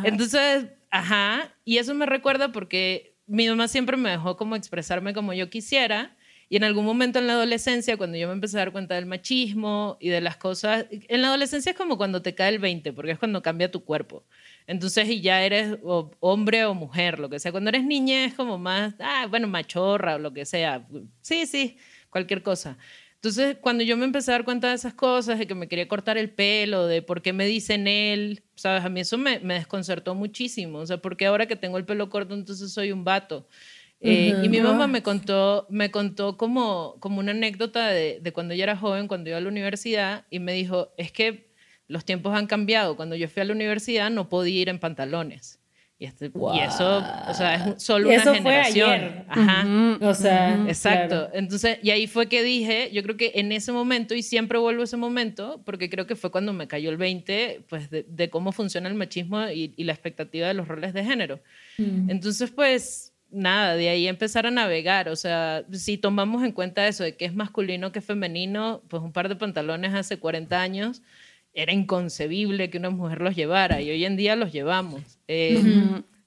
[0.04, 5.32] Entonces, ajá, y eso me recuerda porque mi mamá siempre me dejó como expresarme como
[5.32, 6.16] yo quisiera
[6.48, 9.06] y en algún momento en la adolescencia, cuando yo me empecé a dar cuenta del
[9.06, 12.92] machismo y de las cosas, en la adolescencia es como cuando te cae el 20,
[12.94, 14.24] porque es cuando cambia tu cuerpo.
[14.66, 15.78] Entonces, y ya eres
[16.20, 17.52] hombre o mujer, lo que sea.
[17.52, 20.86] Cuando eres niña es como más, ah, bueno, machorra o lo que sea.
[21.20, 21.76] Sí, sí,
[22.10, 22.78] cualquier cosa.
[23.16, 25.88] Entonces, cuando yo me empecé a dar cuenta de esas cosas, de que me quería
[25.88, 28.84] cortar el pelo, de por qué me dicen él, ¿sabes?
[28.84, 30.78] A mí eso me, desconcertó muchísimo.
[30.78, 33.48] O sea, porque ahora que tengo el pelo corto, entonces soy un vato.
[34.00, 38.54] Eh, y mi mamá me contó, me contó como, como una anécdota de, de, cuando
[38.54, 41.48] yo era joven, cuando iba a la universidad, y me dijo, es que
[41.88, 42.96] los tiempos han cambiado.
[42.96, 45.58] Cuando yo fui a la universidad no podía ir en pantalones.
[46.00, 49.24] Y, este, y eso, o sea, es solo una generación.
[49.26, 49.66] Ajá.
[50.00, 51.28] O sea, exacto.
[51.32, 54.82] Entonces, y ahí fue que dije, yo creo que en ese momento, y siempre vuelvo
[54.82, 58.30] a ese momento, porque creo que fue cuando me cayó el 20, pues, de, de
[58.30, 61.40] cómo funciona el machismo y, y, la expectativa de los roles de género.
[61.78, 65.08] Entonces, pues, nada, de ahí empezar a navegar.
[65.08, 69.12] O sea, si tomamos en cuenta eso de que es masculino que femenino, pues un
[69.12, 71.02] par de pantalones hace 40 años
[71.52, 75.02] era inconcebible que una mujer los llevara y hoy en día los llevamos.
[75.26, 75.62] Eh,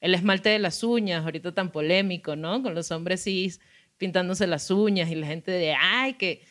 [0.02, 2.62] el esmalte de las uñas, ahorita tan polémico, ¿no?
[2.64, 3.60] Con los hombres cis
[3.98, 6.42] pintándose las uñas y la gente de, ay, que,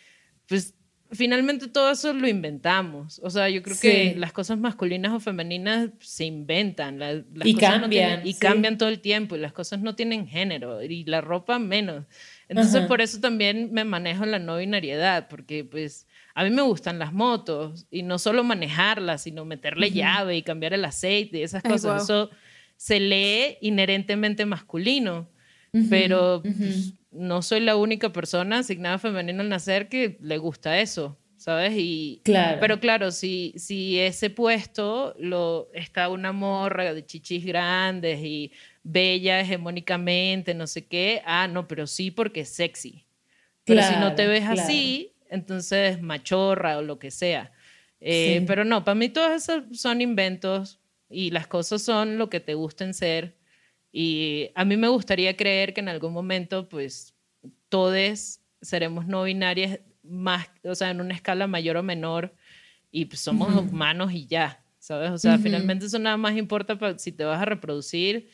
[0.46, 0.74] pues
[1.12, 3.20] finalmente todo eso lo inventamos.
[3.22, 6.98] O sea, yo creo que las cosas masculinas o femeninas se inventan.
[6.98, 8.26] las y cambian.
[8.26, 12.04] y cambian todo el tiempo y las cosas no tienen género y la ropa menos.
[12.48, 16.98] Entonces, por eso también me manejo la no binariedad, porque pues a mí me gustan
[16.98, 21.62] las motos y no solo manejarlas, sino meterle llave y cambiar el aceite y esas
[21.62, 22.04] cosas.
[22.04, 22.30] Eso
[22.76, 25.28] se lee inherentemente masculino,
[25.88, 31.18] pero pues, no soy la única persona asignada femenina al nacer que le gusta eso,
[31.36, 31.72] ¿sabes?
[31.76, 32.58] Y, claro.
[32.60, 39.40] Pero claro, si, si ese puesto lo, está una morra de chichis grandes y bella
[39.40, 43.04] hegemónicamente, no sé qué, ah, no, pero sí porque es sexy.
[43.64, 47.52] Pero si no te ves así, entonces machorra o lo que sea.
[48.00, 52.40] Eh, pero no, para mí todos esos son inventos y las cosas son lo que
[52.40, 53.36] te gusten ser
[53.92, 57.14] y a mí me gustaría creer que en algún momento, pues,
[57.68, 62.34] todos seremos no binarias más, o sea, en una escala mayor o menor,
[62.90, 65.10] y pues somos humanos y ya, ¿sabes?
[65.10, 68.30] O sea, finalmente eso nada más importa para si te vas a reproducir.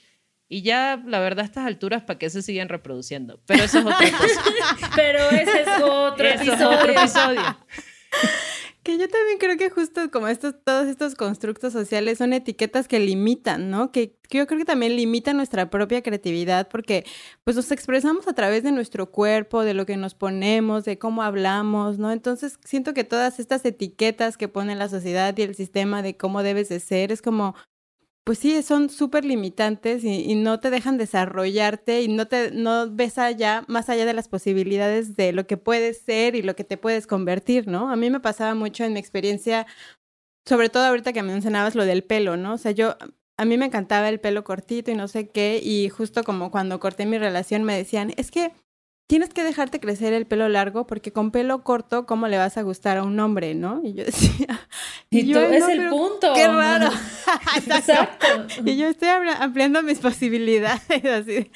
[0.49, 3.41] Y ya, la verdad, a estas alturas, ¿para qué se siguen reproduciendo?
[3.47, 4.43] Pero eso es otra cosa.
[4.95, 7.41] Pero ese es otro Es otro episodio.
[8.87, 13.01] Que yo también creo que justo como estos, todos estos constructos sociales son etiquetas que
[13.01, 13.91] limitan, ¿no?
[13.91, 17.05] Que, yo creo que también limitan nuestra propia creatividad porque
[17.43, 21.25] pues nos expresamos a través de nuestro cuerpo, de lo que nos ponemos, de cómo
[21.25, 22.13] hablamos, ¿no?
[22.13, 26.45] Entonces siento que todas estas etiquetas que pone la sociedad y el sistema de cómo
[26.45, 27.57] debes de ser es como
[28.27, 33.19] pues sí, son súper limitantes y, no te dejan desarrollarte y no te no ves
[33.19, 36.77] allá, más allá de las posibilidades de lo que puedes ser y lo que te
[36.77, 37.89] puedes convertir, ¿no?
[37.89, 39.69] A mí me pasaba mucho en mi experiencia,
[40.45, 42.55] sobre todo ahorita que mencionabas lo del pelo, ¿no?
[42.55, 42.97] O sea, yo,
[43.37, 46.81] a mí me encantaba el pelo cortito y no sé qué, y justo como cuando
[46.81, 48.53] corté mi relación me decían, es que
[49.07, 52.63] tienes que dejarte crecer el pelo largo porque con pelo corto, ¿cómo le vas a
[52.63, 53.81] gustar a un hombre, no?
[53.85, 54.69] Y yo decía...
[55.11, 56.33] Y, tú, es el punto.
[56.35, 56.91] Qué raro.
[57.57, 58.27] Exacto.
[58.65, 61.51] Y yo estoy ampliando mis posibilidades, así.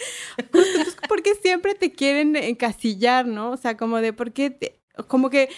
[0.53, 3.51] Justo, porque siempre te quieren encasillar, ¿no?
[3.51, 4.81] O sea, como de, ¿por qué?
[5.07, 5.49] como que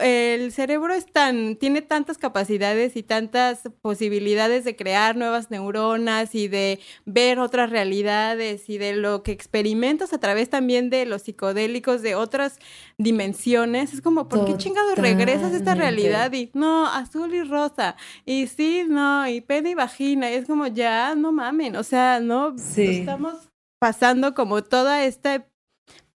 [0.00, 6.48] el cerebro es tan, tiene tantas capacidades y tantas posibilidades de crear nuevas neuronas y
[6.48, 12.02] de ver otras realidades y de lo que experimentas a través también de los psicodélicos
[12.02, 12.58] de otras
[12.98, 13.94] dimensiones.
[13.94, 16.32] Es como, ¿por qué chingados regresas a esta realidad?
[16.34, 17.96] Y no, azul y rosa.
[18.26, 20.30] Y sí, no, y pene y vagina.
[20.30, 21.76] Y es como, ya, no mamen.
[21.76, 23.48] O sea, no, estamos
[23.78, 25.46] pasando como toda esta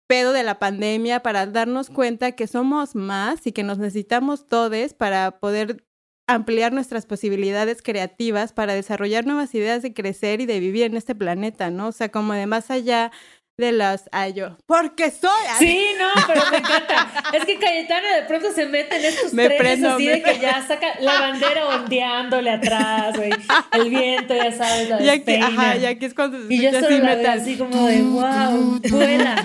[0.09, 4.95] pedo de la pandemia para darnos cuenta que somos más y que nos necesitamos todos
[4.95, 5.85] para poder
[6.27, 11.13] ampliar nuestras posibilidades creativas, para desarrollar nuevas ideas de crecer y de vivir en este
[11.13, 11.89] planeta, ¿no?
[11.89, 13.11] O sea, como de más allá
[13.59, 14.57] de las ay yo.
[14.65, 17.23] Porque soy sí no pero me encanta.
[17.33, 20.65] Es que Cayetana de pronto se mete en estos me prendo, así de que ya
[20.65, 23.31] saca la bandera ondeándole atrás güey.
[23.73, 26.71] El viento ya sabes la y aquí, ajá, y aquí es cuando se y yo
[26.71, 29.43] solo así, la así como de wow vuela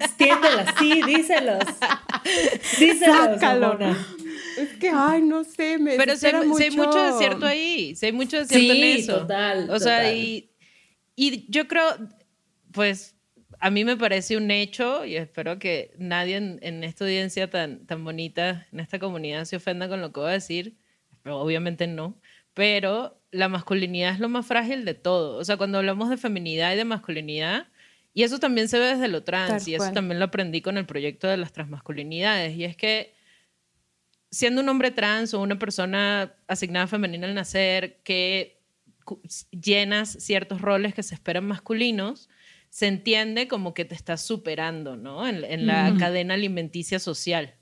[0.00, 1.64] extiéndela sí díselos.
[2.78, 3.78] Díselos Sácalo.
[4.56, 6.62] Es que, ay, no sé, me Pero sé, mucho.
[6.62, 7.04] hay mucho.
[7.04, 9.18] de cierto ahí, sé mucho de cierto en eso.
[9.20, 10.50] total, O sea, y,
[11.14, 11.84] y yo creo,
[12.72, 13.14] pues,
[13.60, 18.04] a mí me parece un hecho y espero que nadie en, esta audiencia tan, tan
[18.04, 20.76] bonita, en esta comunidad, se ofenda con lo que voy a decir.
[21.22, 22.20] Pero obviamente no.
[22.54, 25.36] Pero la masculinidad es lo más frágil de todo.
[25.36, 27.68] O sea, cuando hablamos de feminidad y de masculinidad,
[28.14, 30.86] y eso también se ve desde lo trans, y eso también lo aprendí con el
[30.86, 33.14] proyecto de las transmasculinidades, y es que
[34.30, 38.60] siendo un hombre trans o una persona asignada femenina al nacer que
[39.50, 42.28] llenas ciertos roles que se esperan masculinos,
[42.70, 45.26] se entiende como que te estás superando, ¿no?
[45.26, 47.54] En, la cadena alimenticia social.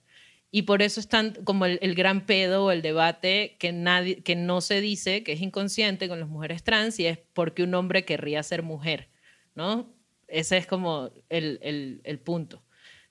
[0.51, 4.61] Y por eso están como el, gran pedo o el debate que, nadie, que no
[4.61, 8.43] se dice, que es inconsciente con las mujeres trans, y es porque un hombre querría
[8.43, 9.09] ser mujer,
[9.55, 9.93] ¿no?
[10.29, 12.63] Ese es como el, el, punto.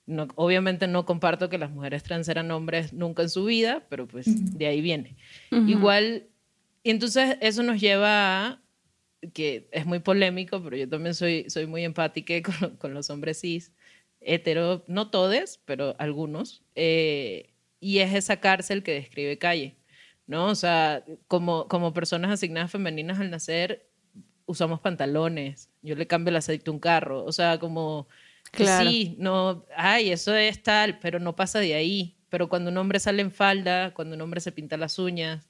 [0.06, 4.06] No, obviamente no comparto que las mujeres trans eran hombres nunca en su vida, pero
[4.06, 4.26] pues
[4.58, 5.16] de ahí viene.
[5.50, 6.26] Igual,
[6.82, 8.60] y entonces eso nos lleva a
[9.32, 13.40] que es muy polémico, pero yo también soy, soy muy empática con, con los hombres
[13.40, 13.72] cis,
[14.20, 17.50] hetero, no todos, pero algunos, eh,
[17.80, 19.76] y es esa cárcel que describe Calle,
[20.26, 20.46] ¿no?
[20.46, 23.88] O sea, como, como personas asignadas femeninas al nacer,
[24.46, 28.08] usamos pantalones, yo le cambio el aceite a un carro, o sea, como,
[28.50, 28.88] claro.
[28.88, 33.00] sí, no, ay, eso es tal, pero no pasa de ahí, pero cuando un hombre
[33.00, 35.46] sale en falda, cuando un hombre se pinta las uñas,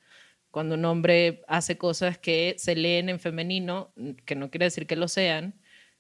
[0.56, 3.92] cuando un hombre hace cosas que se leen en femenino,
[4.24, 5.52] que no quiere decir que lo sean,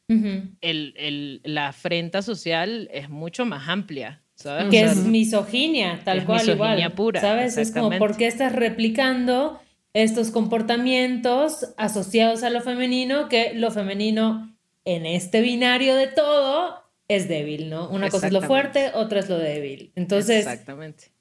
[0.08, 4.22] el, la afrenta social es mucho más amplia.
[4.34, 4.70] ¿sabes?
[4.70, 7.20] Que es misoginia, tal cual, misoginia pura.
[7.20, 7.58] ¿Sabes?
[7.58, 9.60] Es como, ¿por qué estás replicando
[9.92, 17.28] estos comportamientos asociados a lo femenino que lo femenino en este binario de todo es
[17.28, 17.90] débil, ¿no?
[17.90, 19.92] Una cosa es lo fuerte, otra es lo débil.
[19.96, 21.14] Entonces, Exactamente.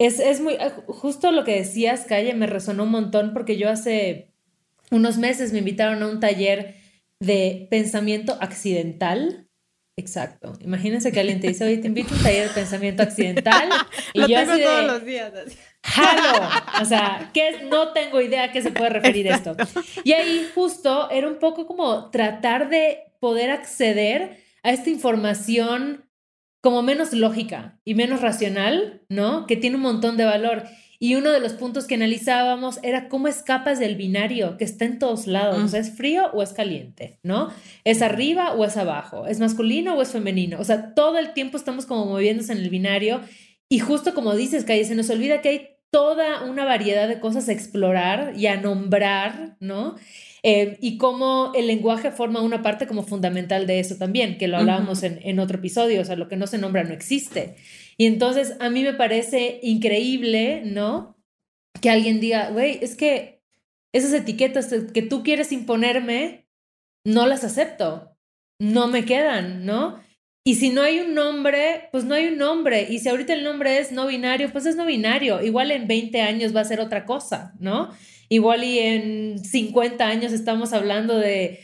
[0.00, 3.68] Es, es muy, eh, justo lo que decías, Calle, me resonó un montón porque yo
[3.68, 4.32] hace
[4.90, 6.74] unos meses me invitaron a un taller
[7.20, 9.46] de pensamiento accidental.
[9.98, 10.54] Exacto.
[10.60, 13.68] Imagínense que alguien te dice, oye, te invito a un taller de pensamiento accidental.
[14.14, 15.32] Y Lo yo tengo todos los días.
[15.82, 16.48] ¡Halo!
[16.80, 19.54] O sea, que no tengo idea a qué se puede referir esto.
[20.02, 26.09] Y ahí justo era un poco como tratar de poder acceder a esta información
[26.60, 29.46] como menos lógica y menos racional, ¿no?
[29.46, 30.64] Que tiene un montón de valor.
[31.02, 34.98] Y uno de los puntos que analizábamos era cómo escapas del binario que está en
[34.98, 35.58] todos lados.
[35.58, 37.18] O sea, ¿es frío o es caliente?
[37.22, 37.50] ¿No?
[37.84, 39.26] ¿Es arriba o es abajo?
[39.26, 40.60] ¿Es masculino o es femenino?
[40.60, 43.22] O sea, todo el tiempo estamos como moviéndose en el binario.
[43.70, 47.48] Y justo como dices, Calle, se nos olvida que hay toda una variedad de cosas
[47.48, 49.96] a explorar y a nombrar, ¿no?
[50.42, 54.56] Eh, y cómo el lenguaje forma una parte como fundamental de eso también, que lo
[54.56, 57.56] hablábamos en, en otro episodio, o sea, lo que no se nombra no existe.
[57.98, 61.16] Y entonces a mí me parece increíble, ¿no?
[61.82, 63.42] Que alguien diga, güey, es que
[63.92, 66.46] esas etiquetas que tú quieres imponerme,
[67.04, 68.16] no las acepto,
[68.58, 70.00] no me quedan, ¿no?
[70.44, 72.86] Y si no hay un nombre, pues no hay un nombre.
[72.88, 75.42] Y si ahorita el nombre es no binario, pues es no binario.
[75.42, 77.90] Igual en 20 años va a ser otra cosa, ¿no?
[78.30, 81.60] Igual y en 50 años estamos hablando de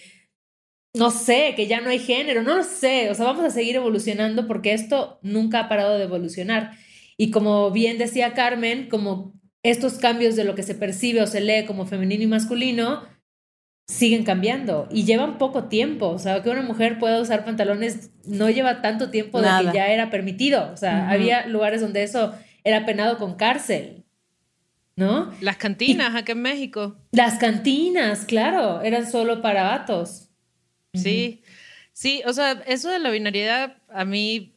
[0.97, 3.77] no sé, que ya no hay género, no lo sé, o sea, vamos a seguir
[3.77, 6.73] evolucionando porque esto nunca ha parado de evolucionar.
[7.19, 11.41] Y como bien decía Carmen, como estos cambios de lo que se percibe o se
[11.41, 13.03] lee como femenino y masculino
[13.89, 18.51] siguen cambiando y llevan poco tiempo, o sea, que una mujer pueda usar pantalones no
[18.51, 22.85] lleva tanto tiempo de que ya era permitido, o sea, había lugares donde eso era
[22.85, 24.06] penado con cárcel.
[24.97, 25.31] ¿No?
[25.41, 26.97] Las cantinas aquí en México.
[27.13, 30.31] Las cantinas, claro, eran solo para vatos.
[30.95, 31.43] Sí,
[31.93, 34.57] sí, o sea, eso de la binariedad a mí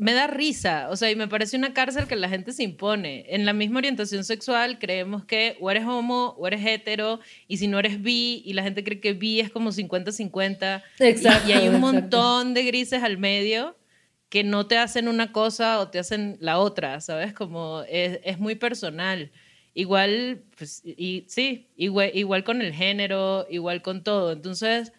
[0.00, 3.26] me da risa, o sea, y me parece una cárcel que la gente se impone.
[3.28, 7.68] En la misma orientación sexual creemos que o eres homo o eres hetero, y si
[7.68, 10.82] no eres bi, y la gente cree que bi es como 50-50.
[11.00, 11.48] Exacto.
[11.48, 13.76] Y, hay un montón de grises al medio
[14.30, 17.34] que no te hacen una cosa o te hacen la otra, ¿sabes?
[17.34, 19.30] Como es, es muy personal.
[19.74, 24.32] Igual, pues, y sí, igual, igual con el género, igual con todo.
[24.32, 24.92] Entonces,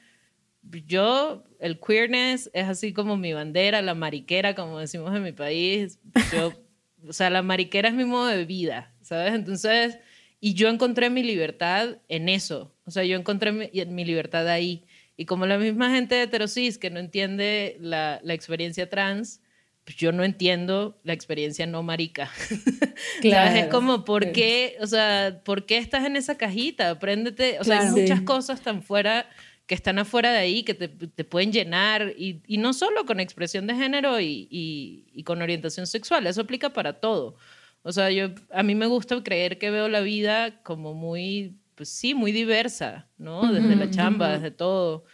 [0.87, 5.99] yo, el queerness es así como mi bandera, la mariquera, como decimos en mi país.
[6.33, 6.53] Yo,
[7.07, 9.33] o sea, la mariquera es mi modo de vida, ¿sabes?
[9.33, 9.99] Entonces,
[10.39, 12.73] y yo encontré mi libertad en eso.
[12.85, 14.85] O sea, yo encontré mi, libertad ahí.
[15.17, 19.40] Y como la misma gente de heterosis que no entiende la, la experiencia trans,
[19.83, 22.29] pues yo no entiendo la experiencia no marica.
[23.21, 23.55] Claro.
[23.55, 24.77] Es como, ¿por qué?
[24.79, 26.91] O sea, ¿por qué estás en esa cajita?
[26.91, 27.59] Apréndete.
[27.59, 29.27] O sea, hay muchas cosas tan fuera
[29.65, 33.75] que están afuera de ahí, que te, pueden llenar, y, no solo con expresión de
[33.75, 37.37] género y, con orientación sexual, eso aplica para todo.
[37.83, 41.89] O sea, yo, a mí me gusta creer que veo la vida como muy, pues
[41.89, 43.51] sí, muy diversa, ¿no?
[43.51, 45.05] Desde la chamba, desde todo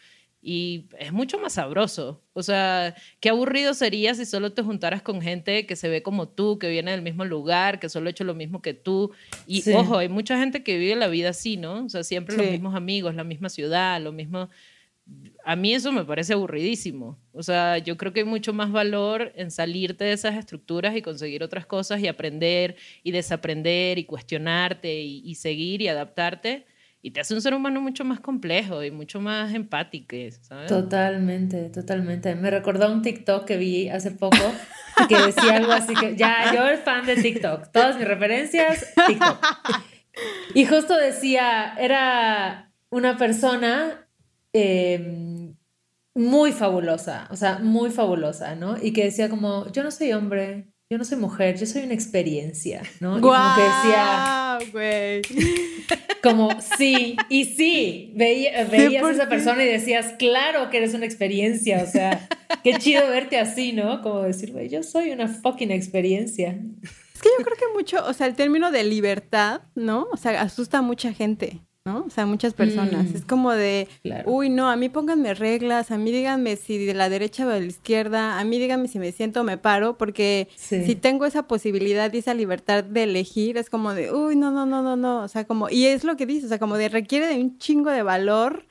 [0.49, 2.23] y es mucho más sabroso.
[2.31, 6.29] O sea, qué aburrido sería si solo te juntaras con gente que se ve como
[6.29, 9.11] tú, que viene del mismo lugar, que solo ha hecho lo mismo que tú.
[9.45, 11.83] Y ojo, hay mucha gente que vive la vida así, ¿no?
[11.83, 14.49] O sea, siempre los mismos amigos, la misma ciudad, lo mismo.
[15.43, 17.19] A mí eso me parece aburridísimo.
[17.33, 21.01] O sea, yo creo que hay mucho más valor en salirte de esas estructuras y
[21.01, 26.65] conseguir otras cosas y aprender y desaprender y cuestionarte y seguir y adaptarte
[27.01, 30.67] y te hace un ser humano mucho más complejo y mucho más empático, ¿sabes?
[30.67, 32.35] Totalmente, totalmente.
[32.35, 34.37] Me recordó un TikTok que vi hace poco
[35.07, 39.37] que decía algo así que ya, yo soy fan de TikTok, todas mis referencias, TikTok.
[40.55, 44.07] Y justo decía, era una persona
[44.53, 45.55] em,
[46.15, 48.75] muy fabulosa, o sea, muy fabulosa, ¿no?
[48.81, 51.93] Y que decía como, yo no soy hombre, yo no soy mujer, yo soy una
[51.93, 53.17] experiencia, ¿no?
[53.17, 55.21] Y como que decía, güey.
[56.23, 61.83] Como sí, y sí, veías a esa persona y decías, claro que eres una experiencia,
[61.83, 62.27] o sea,
[62.63, 64.01] qué chido verte así, ¿no?
[64.01, 66.59] Como decir, güey, yo soy una fucking experiencia.
[67.13, 70.07] Es que yo creo que mucho, o sea, el término de libertad, ¿no?
[70.11, 71.61] O sea, asusta a mucha gente.
[71.87, 72.03] ¿No?
[72.05, 73.11] O sea, muchas personas.
[73.11, 73.15] Mm.
[73.15, 74.29] Es como de, Claro.
[74.29, 77.61] uy, no, a mí pónganme reglas, a mí díganme si de la derecha o de
[77.61, 80.85] la izquierda, a mí díganme si me siento o me paro, porque Sí.
[80.85, 84.65] si tengo esa posibilidad y esa libertad de elegir, es como de, uy, no, no,
[84.65, 85.21] no, no, no.
[85.23, 87.57] O sea, como, y es lo que dices, o sea, como de requiere de un
[87.57, 88.66] chingo de valor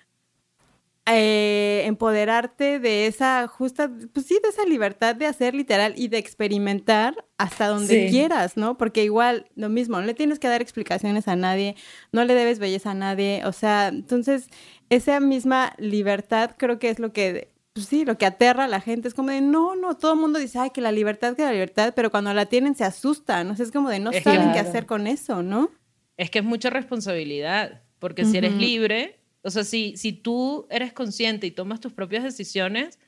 [1.08, 6.18] eh, empoderarte de esa justa, pues sí, de esa libertad de hacer literal y de
[6.18, 8.10] experimentar hasta donde Sí.
[8.10, 8.76] quieras, ¿no?
[8.76, 11.76] Porque igual, lo mismo, no le tienes que dar explicaciones a nadie,
[12.12, 14.48] no le debes belleza a nadie, o sea, entonces,
[14.90, 18.80] esa misma libertad creo que es lo que, pues sí, lo que aterra a la
[18.80, 21.42] gente, es como de, no, no, todo el mundo dice, ay, que la libertad, que
[21.42, 24.24] la libertad, pero cuando la tienen se asustan, o sea, es como de, no Es
[24.24, 25.70] saben qué hacer con eso, ¿no?
[26.16, 30.92] Es que es mucha responsabilidad, porque si eres libre, o sea, si, si tú eres
[30.92, 32.98] consciente y tomas tus propias decisiones,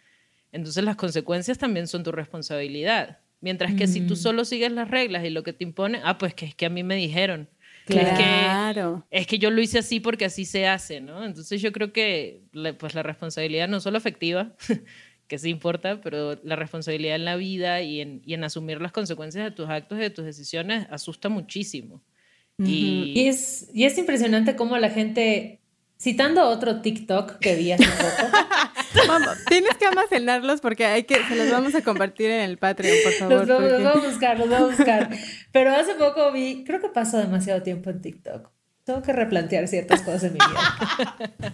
[0.52, 3.18] entonces las consecuencias también son tu responsabilidad.
[3.40, 4.22] Mientras que si tú Ujú.
[4.22, 6.70] solo sigues las reglas y lo que te impone, ah, pues que es que a
[6.70, 7.48] mí me dijeron.
[7.86, 9.06] que es que- Claro.
[9.10, 11.24] Es que yo lo hice así porque así se hace, ¿no?
[11.24, 14.54] Entonces yo creo que la- pues la responsabilidad no solo afectiva,
[15.28, 18.92] que sí importa, pero la responsabilidad en la vida y en, y en asumir las
[18.92, 22.02] consecuencias de tus actos y de tus decisiones asusta muchísimo.
[22.58, 25.57] Y, Y es, y es impresionante cómo la gente,
[26.00, 28.36] citando otro TikTok que vi hace poco,
[29.08, 32.96] Vamos, tienes que almacenarlos porque hay que, se los vamos a compartir en el Patreon,
[33.04, 33.38] por favor.
[33.38, 35.10] los vamos, los vamos a buscar, los vamos a buscar.
[35.52, 38.50] Pero hace poco vi, creo que paso demasiado tiempo en TikTok.
[38.84, 41.52] Tengo que replantear ciertas cosas en mi vida.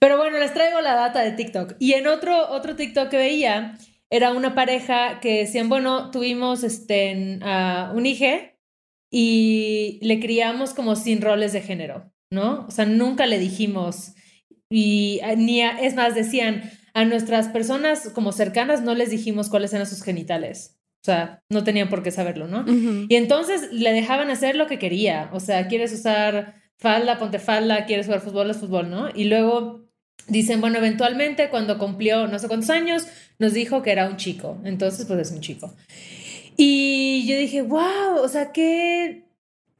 [0.00, 1.74] Pero bueno, les traigo la data de TikTok.
[1.78, 3.78] Y en otro, otro TikTok que veía,
[4.10, 8.26] era una pareja que decían, bueno, tuvimos este, ah, un hijo
[9.10, 12.66] y le criamos como sin roles de género, ¿no?
[12.68, 14.12] O sea, nunca le dijimos,
[14.70, 19.48] y ah, ni a- es más, decían, a nuestras personas como cercanas no les dijimos
[19.48, 20.76] cuáles eran sus genitales.
[21.02, 22.64] O sea, no tenían por qué saberlo, ¿no?
[23.08, 25.28] Y entonces le dejaban hacer lo que quería.
[25.32, 29.08] O sea, quieres usar falda, ponte falda, quieres jugar fútbol, es fútbol, ¿no?
[29.14, 29.84] Y luego
[30.28, 33.06] dicen, bueno, eventualmente cuando cumplió no sé cuántos años,
[33.38, 34.58] nos dijo que era un chico.
[34.64, 35.74] Entonces, pues es un chico.
[36.56, 39.24] Y yo dije, wow, o sea, qué,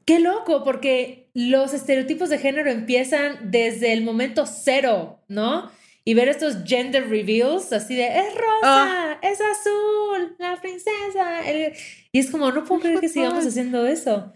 [0.05, 5.69] qué loco, porque los estereotipos de género empiezan desde el momento cero, ¿no?
[6.05, 11.47] Y ver estos gender reveals así de, es rosa, es azul, la princesa.
[11.47, 11.73] el-".
[12.11, 14.31] Y es como, no puedo creer que sigamos haciendo eso.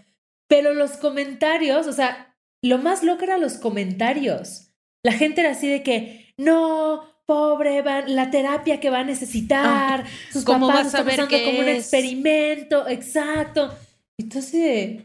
[0.47, 4.72] Pero los comentarios, o sea, lo más loco eran los comentarios.
[5.04, 10.04] La gente era así de que, no, pobre, va- la terapia que va a necesitar,
[10.34, 13.74] sus ¿cómo papás están qué como un experimento, exacto.
[14.18, 15.04] Entonces,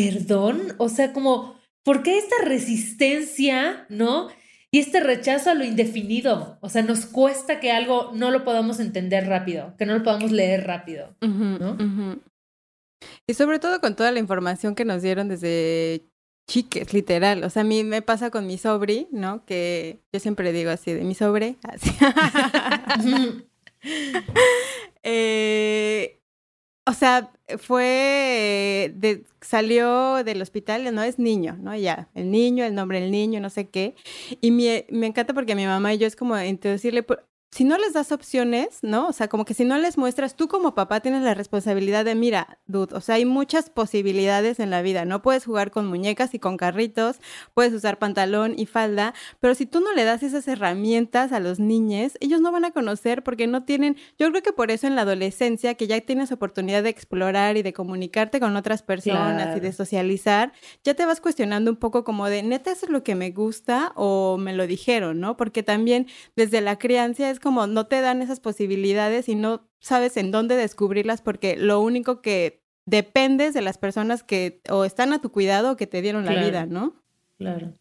[0.00, 4.28] perdón, o sea, como, ¿por qué esta resistencia, no?
[4.70, 8.78] Y este rechazo a lo indefinido, o sea, nos cuesta que algo no lo podamos
[8.78, 11.16] entender rápido, que no lo podamos leer rápido.
[11.20, 11.76] ¿no?
[13.26, 16.04] Y sobre todo con toda la información que nos dieron desde
[16.46, 17.42] chiques, literal.
[17.42, 19.44] O sea, a mí me pasa con mi sobri, ¿no?
[19.44, 21.56] Que yo siempre digo así, de mi sobre.
[21.64, 21.90] así.
[25.02, 26.20] Eh,
[26.86, 31.76] o sea, fue, de, salió del hospital, no es niño, ¿no?
[31.76, 33.94] Ya, el niño, el nombre del niño, no sé qué.
[34.40, 37.04] Y me, encanta porque mi mamá y yo es como introducirle,
[37.52, 39.08] si no les das opciones, ¿no?
[39.08, 42.14] O sea, como que si no les muestras, tú como papá tienes la responsabilidad de,
[42.14, 45.20] mira, dude, o sea, hay muchas posibilidades en la vida, ¿no?
[45.20, 47.16] Puedes jugar con muñecas y con carritos,
[47.52, 51.58] puedes usar pantalón y falda, pero si tú no le das esas herramientas a los
[51.58, 54.94] niños, ellos no van a conocer porque no tienen, yo creo que por eso en
[54.94, 59.60] la adolescencia, que ya tienes oportunidad de explorar y de comunicarte con otras personas y
[59.60, 60.52] de socializar,
[60.84, 63.92] ya te vas cuestionando un poco como de, neta, eso es lo que me gusta
[63.96, 65.36] o me lo dijeron, ¿no?
[65.36, 70.16] Porque también desde la crianza es como no te dan esas posibilidades y no sabes
[70.16, 75.20] en dónde descubrirlas porque lo único que dependes de las personas que o están a
[75.20, 77.02] tu cuidado o que te dieron la vida, ¿no?
[77.38, 77.72] Claro.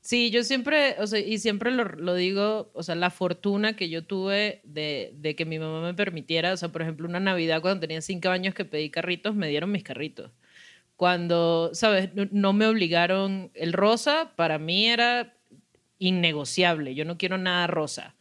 [0.00, 3.88] Sí, yo siempre, o sea, y siempre lo, lo digo, o sea, la fortuna que
[3.88, 7.62] yo tuve de, de que mi mamá me permitiera, o sea, por ejemplo, una Navidad
[7.62, 10.30] cuando tenía cinco años que pedí carritos, me dieron mis carritos.
[10.96, 12.10] Cuando, ¿sabes?
[12.14, 15.32] No me obligaron, el rosa para mí era
[15.98, 18.14] innegociable, yo no quiero nada rosa,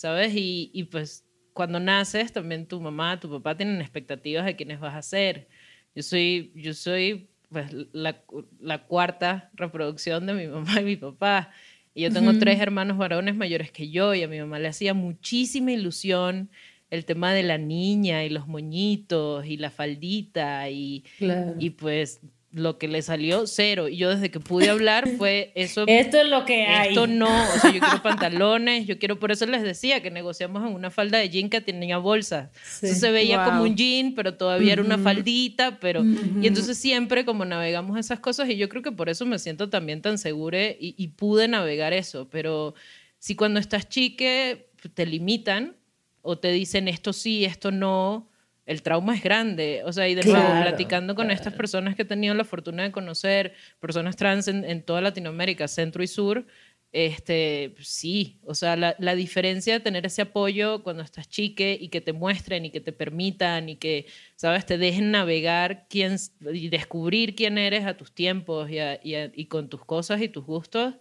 [0.00, 0.34] ¿sabes?
[0.34, 4.94] Y, y pues cuando naces también tu mamá, tu papá tienen expectativas de quiénes vas
[4.94, 5.48] a ser.
[5.94, 8.24] Yo soy, yo soy pues, la,
[8.60, 11.50] la cuarta reproducción de mi mamá y mi papá.
[11.92, 12.38] Y yo tengo Ujú.
[12.38, 16.50] tres hermanos varones mayores que yo y a mi mamá le hacía muchísima ilusión
[16.88, 21.54] el tema de la niña y los moñitos y la faldita y, Claro.
[21.58, 22.20] y pues
[22.52, 23.88] lo que le salió, cero.
[23.88, 25.84] Y yo desde que pude hablar fue eso.
[25.86, 26.88] esto es lo que hay.
[26.90, 30.66] Esto no, o sea, yo quiero pantalones, yo quiero, por eso les decía que negociamos
[30.66, 32.50] en una falda de jean que tenía bolsas.
[32.74, 36.04] Entonces se veía como un jean, pero todavía era una faldita, pero...
[36.04, 39.68] Y entonces siempre como navegamos esas cosas y yo creo que por eso me siento
[39.68, 42.74] también tan segura y, y pude navegar eso, pero
[43.18, 45.76] si cuando estás chique te limitan
[46.22, 48.29] o te dicen esto sí, esto no,
[48.70, 49.82] el trauma es grande.
[49.84, 52.92] O sea, y de nuevo, platicando con estas personas que he tenido la fortuna de
[52.92, 56.46] conocer, personas trans en, toda Latinoamérica, centro y sur,
[56.92, 61.88] este, sí, o sea, la, la, diferencia de tener ese apoyo cuando estás chique y
[61.88, 64.06] que te muestren y que te permitan y que,
[64.36, 66.16] sabes, te dejen navegar quién,
[66.52, 70.94] y descubrir quién eres a tus tiempos y, y con tus cosas y tus gustos,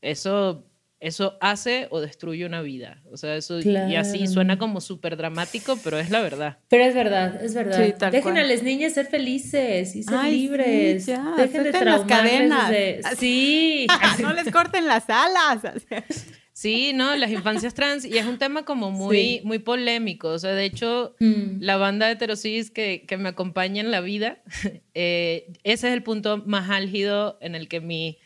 [0.00, 0.64] eso
[0.98, 3.02] eso hace o destruye una vida.
[3.10, 6.58] O sea, eso y así suena como súper dramático, pero es la verdad.
[6.68, 8.10] Pero es verdad, es verdad.
[8.10, 11.06] Dejen a las niñas ser felices y ser libres.
[11.06, 12.72] Dejen de las cadenas.
[13.18, 13.86] Sí.
[14.20, 15.62] no les corten las alas.
[16.56, 20.28] Sí, no, las infancias trans, y es un tema como muy, muy polémico.
[20.28, 21.60] O sea, de hecho, mm.
[21.60, 24.38] la banda de heterosis que, que, me acompaña en la vida,
[24.94, 28.16] eh, ese es el punto más álgido en el que mi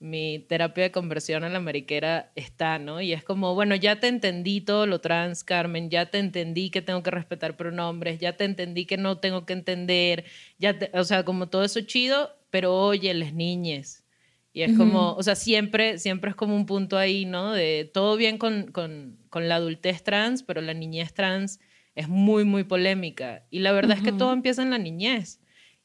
[0.00, 3.00] mi terapia de conversión en la mariquera está, ¿no?
[3.00, 6.82] Y es como, bueno, ya te entendí todo lo trans, Carmen, ya te entendí que
[6.82, 10.24] tengo que respetar pronombres, ya te entendí que no tengo que entender,
[10.58, 14.04] ya o sea, como todo eso chido, pero oye, las niñes.
[14.52, 17.52] Y es como, o sea, siempre, siempre es como un punto ahí, ¿no?
[17.52, 21.60] De todo bien con, con, con la adultez trans, pero la niñez trans
[21.94, 23.44] es muy, muy polémica.
[23.50, 25.40] Y la verdad es que todo empieza en la niñez.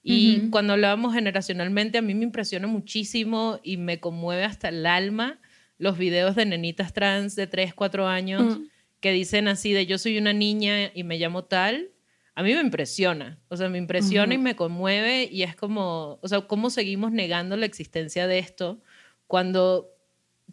[0.05, 5.39] Y cuando hablábamos generacionalmente, a mí me impresiona muchísimo y me conmueve hasta el alma
[5.77, 8.63] los videos de nenitas trans de 3, 4 años mm.
[8.99, 11.89] que dicen así de yo soy una niña y me llamo tal.
[12.35, 16.27] A mí me impresiona, o sea, me impresiona y me conmueve y es como, o
[16.27, 18.81] sea, cómo seguimos negando la existencia de esto
[19.27, 19.89] cuando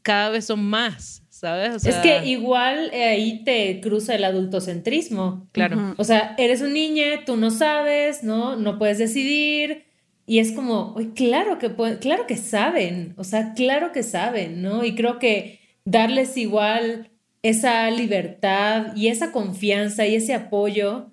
[0.02, 1.86] cada vez son más, ¿sabes?
[1.86, 5.48] es que igual eh, ahí te cruza el adultocentrismo.
[5.52, 5.94] Claro.
[5.96, 8.56] O sea, eres un niño, tú no sabes, ¿no?
[8.56, 9.84] No puedes decidir.
[10.26, 14.84] Y es como, Oye, claro que claro que saben, o sea, claro que saben, ¿no?
[14.84, 17.10] Y creo que darles igual
[17.42, 21.10] esa libertad y esa confianza y ese apoyo.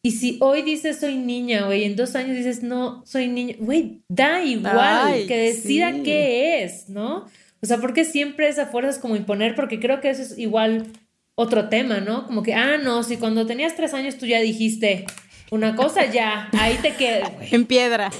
[0.00, 4.02] Y si hoy dices soy niña, güey, en dos años dices no, soy niña, güey,
[4.08, 7.26] da igual que decida qué es, ¿no?
[7.62, 9.54] O sea, porque siempre esa fuerza es como imponer?
[9.54, 10.86] Porque creo que eso es igual
[11.34, 12.26] otro tema, ¿no?
[12.26, 15.06] Como que, ah, no, si cuando tenías tres años tú ya dijiste
[15.50, 17.30] una cosa, ya, ahí te quedas.
[17.52, 18.10] En piedra.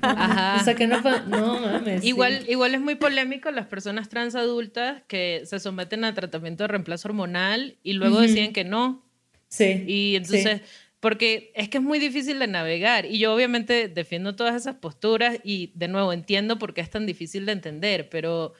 [0.00, 0.56] Ajá.
[0.60, 2.04] O sea, que no, no mames.
[2.04, 6.68] Igual, igual es muy polémico las personas trans adultas que se someten a tratamiento de
[6.68, 9.04] reemplazo hormonal y luego deciden que no.
[9.48, 9.84] Sí.
[9.86, 10.62] Y entonces...
[11.00, 15.38] porque es que es muy difícil de navegar y yo obviamente defiendo todas esas posturas
[15.42, 18.54] y de nuevo entiendo por qué es tan difícil de entender, pero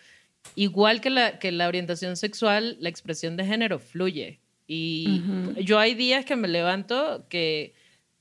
[0.54, 4.40] igual que la, que la orientación sexual, la expresión de género fluye.
[4.66, 5.22] Y
[5.64, 7.74] yo hay días que me levanto que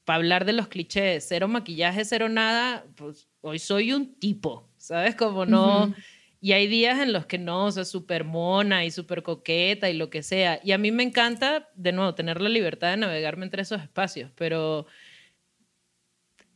[0.04, 5.16] para hablar de los clichés, cero maquillaje, cero nada, pues hoy soy un tipo, ¿sabes?
[5.16, 5.94] Como no...
[6.42, 9.94] Y hay días en los que no, o sea, súper mona y súper coqueta y
[9.94, 10.62] lo que sea.
[10.64, 14.32] Y a mí me encanta, de nuevo, tener la libertad de navegarme entre esos espacios,
[14.36, 14.88] pero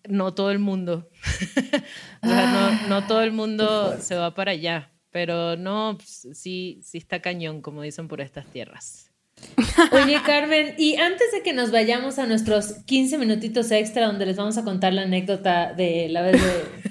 [0.08, 1.10] no todo el mundo.
[2.24, 4.93] o sea, no, no todo el mundo se va para allá.
[5.14, 9.12] Pero no, pues, sí, sí está cañón, como dicen por estas tierras.
[9.92, 14.38] Oye, Carmen, y antes de que nos vayamos a nuestros 15 minutitos extra donde les
[14.38, 16.42] vamos a contar la anécdota de la vez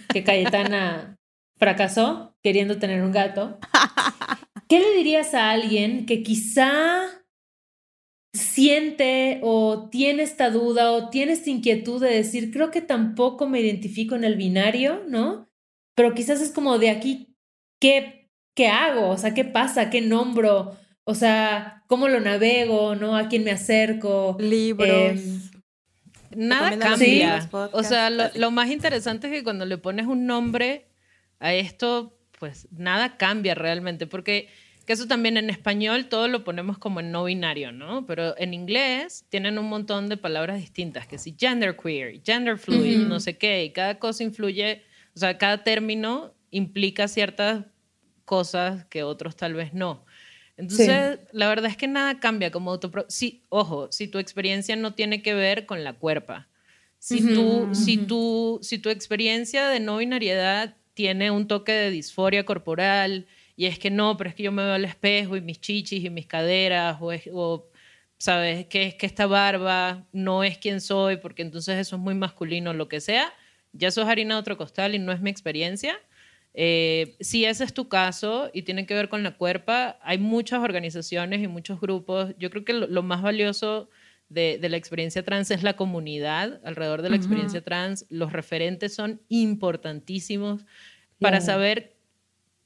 [0.08, 1.18] que Cayetana
[1.58, 3.58] fracasó queriendo tener un gato,
[4.68, 7.02] ¿qué le dirías a alguien que quizá
[8.32, 13.60] siente o tiene esta duda o tiene esta inquietud de decir, creo que tampoco me
[13.60, 15.48] identifico en el binario, ¿no?
[15.96, 17.31] Pero quizás es como de aquí
[17.82, 19.08] ¿qué, qué hago?
[19.08, 19.90] O sea, ¿qué pasa?
[19.90, 20.78] ¿Qué nombro?
[21.02, 22.94] O sea, ¿cómo lo navego?
[22.94, 23.16] ¿No?
[23.16, 24.36] ¿A quién me acerco?
[24.38, 24.88] Libros.
[24.88, 25.40] Em,
[26.36, 27.48] nada cambia.
[27.72, 30.86] O sea, lo, más interesante es que cuando le pones un nombre
[31.40, 34.48] a esto, pues nada cambia realmente, porque
[34.86, 38.06] que eso también en español todo lo ponemos como en no binario, ¿no?
[38.06, 43.18] Pero en inglés tienen un montón de palabras distintas, que si genderqueer, gender fluid, no
[43.18, 44.82] sé qué, y cada cosa influye,
[45.14, 47.64] o sea, cada término implica ciertas
[48.32, 50.06] cosas que otros tal vez no.
[50.56, 54.94] Entonces, la verdad es que nada cambia como autopro sí, ojo, si tu experiencia no
[54.94, 56.48] tiene que ver con la cuerpa.
[56.98, 62.46] Si, tú, si, tú, si tu experiencia de no binariedad tiene un toque de disforia
[62.46, 65.60] corporal y es que no, pero es que yo me veo al espejo y mis
[65.60, 67.70] chichis y mis caderas o, o
[68.16, 72.14] sabes que es que esta barba no es quien soy porque entonces eso es muy
[72.14, 73.30] masculino lo que sea
[73.72, 75.98] ya eso es harina de otro costal y no es mi experiencia.
[76.54, 80.60] Eh, si ese es tu caso y tiene que ver con la cuerpa, hay muchas
[80.60, 82.34] organizaciones y muchos grupos.
[82.38, 83.88] Yo creo que lo, más valioso
[84.28, 88.06] de, la experiencia trans es la comunidad alrededor de la experiencia trans.
[88.10, 90.64] Los referentes son importantísimos
[91.18, 91.96] para saber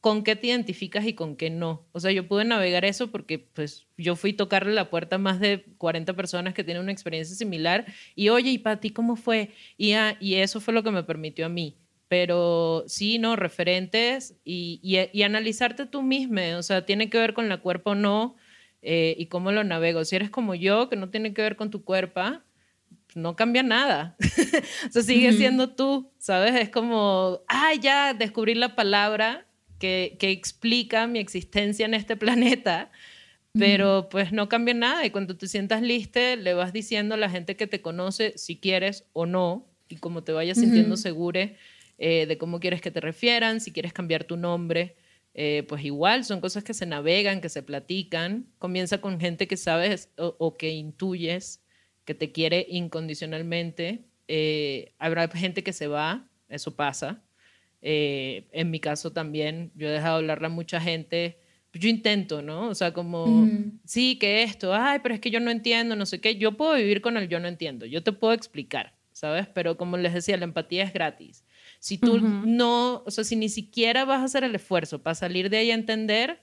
[0.01, 1.85] con qué te identificas y con qué no.
[1.93, 5.19] O sea, yo pude navegar eso porque pues yo fui a tocarle la puerta a
[5.19, 9.17] más de 40 personas que tienen una experiencia similar y oye, ¿y para ti cómo
[9.17, 9.51] fue?
[9.77, 11.77] Y, ah, y eso fue lo que me permitió a mí.
[12.09, 16.41] Pero sí, no, referentes y, y, analizarte tú mismo.
[16.57, 18.37] O sea, tiene que ver con la cuerpo o no
[18.83, 20.05] eh, y cómo lo navego.
[20.05, 22.23] Si eres como yo, que no tiene que ver con tu cuerpo,
[23.17, 24.17] no cambia nada.
[24.89, 26.55] o sea, sigue siendo tú, ¿sabes?
[26.55, 29.47] Es como, ah, ya descubrí la palabra
[29.79, 32.91] que, explica mi existencia en este planeta,
[33.59, 37.31] pero pues no cambia nada y cuando te sientas lista le vas diciendo a la
[37.31, 41.41] gente que te conoce si quieres o no y cómo te vayas sintiendo seguro
[41.99, 44.97] eh, de cómo quieres que te refieran, si quieres cambiar tu nombre,
[45.39, 48.47] eh, pues igual son cosas que se navegan, que se platican.
[48.59, 51.63] Comienza con gente que sabes o, que intuyes
[52.07, 54.07] que te quiere incondicionalmente.
[54.29, 57.23] Eh, habrá gente que se va, eso pasa.
[57.83, 61.39] Eh, en mi caso también, yo he dejado hablarle a mucha gente.
[61.75, 62.71] Yo intento, ¿no?
[62.71, 63.47] O sea, como,
[63.85, 66.37] sí, que esto, ay, pero es que yo no entiendo, no sé qué.
[66.37, 69.47] Yo puedo vivir con el yo no entiendo, yo te puedo explicar, ¿sabes?
[69.49, 71.45] Pero como les decía, la empatía es gratis.
[71.87, 75.51] Si tú no, o sea, si ni siquiera vas a hacer el esfuerzo para salir
[75.51, 76.41] de ahí a entender,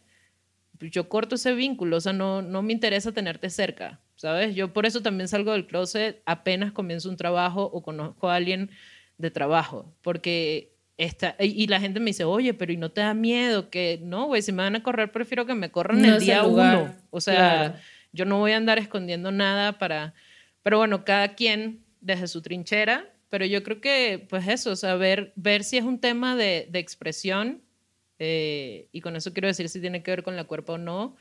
[0.80, 4.56] pues yo corto ese vínculo, o sea, no, no me interesa tenerte cerca, ¿sabes?
[4.56, 8.72] Yo por eso también salgo del closet apenas comienzo un trabajo o conozco a alguien
[9.18, 10.78] de trabajo, porque
[11.40, 13.70] y la gente me dice, oye, pero ¿y no te da miedo?
[13.70, 16.96] Que no, güey, si me van a correr, prefiero que me corran el día uno.
[17.10, 17.82] O sea,
[18.14, 20.14] yo no voy a andar escondiendo nada para...
[20.62, 24.94] Pero bueno, cada quien desde su trinchera, pero yo creo que, pues eso, o sea,
[24.94, 27.64] ver, si es un tema de, expresión,
[28.20, 31.16] eh, y con eso quiero decir si tiene que ver con la cuerpo o no,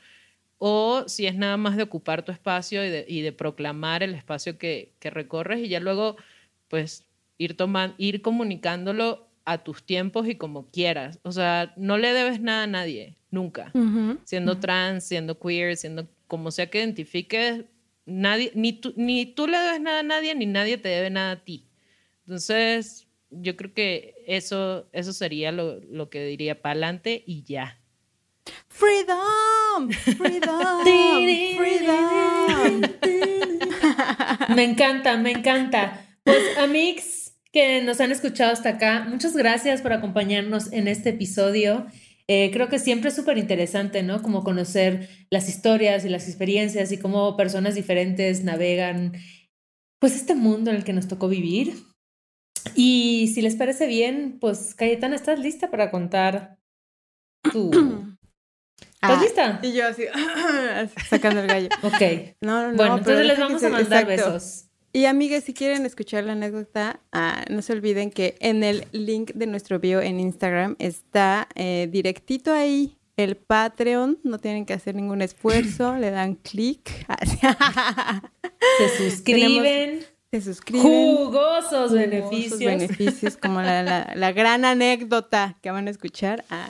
[0.59, 4.91] o si es nada más de ocupar tu espacio y de, proclamar el espacio que,
[4.99, 6.15] que, recorres y ya luego,
[6.67, 7.07] pues,
[7.39, 11.17] ir, tomando, ir comunicándolo a tus tiempos y como quieras.
[11.23, 13.71] O sea, no le debes nada a nadie, nunca.
[14.23, 17.65] Siendo trans, siendo queer, siendo como sea que identifiques,
[18.05, 21.31] nadie, ni, tú, ni tú le debes nada a nadie, ni nadie te debe nada
[21.31, 21.65] a ti.
[22.25, 27.79] Entonces, yo creo que eso, eso sería lo, lo que diría para adelante y ya.
[28.67, 30.83] Freedom, freedom,
[31.57, 32.81] freedom.
[34.55, 36.07] me encanta, me encanta.
[36.23, 41.85] Pues, Amix, que nos han escuchado hasta acá, muchas gracias por acompañarnos en este episodio.
[42.27, 44.21] Eh, creo que siempre es súper interesante, ¿no?
[44.21, 49.13] Como conocer las historias y las experiencias y cómo personas diferentes navegan,
[49.99, 51.73] pues, este mundo en el que nos tocó vivir.
[52.75, 56.57] Y si les parece bien, pues, Cayetana, ¿estás lista para contar
[57.51, 57.71] tu...
[58.95, 59.59] ¿Estás ah, lista?
[59.63, 60.03] Y yo así,
[61.09, 61.69] sacando el gallo.
[61.81, 62.35] Ok.
[62.41, 64.69] No, no, bueno, entonces les vamos a mandar besos.
[64.93, 69.31] Y amigas, si quieren escuchar la anécdota, ah, no se olviden que en el link
[69.33, 74.19] de nuestro bio en Instagram está eh, directito ahí el Patreon.
[74.23, 76.89] No tienen que hacer ningún esfuerzo, le dan clic.
[78.77, 80.05] se suscriben.
[80.41, 81.15] Se suscriben.
[81.15, 82.59] Jugosos, beneficios.
[82.59, 86.43] beneficios, como la, gran anécdota que van a escuchar.
[86.49, 86.69] Ah.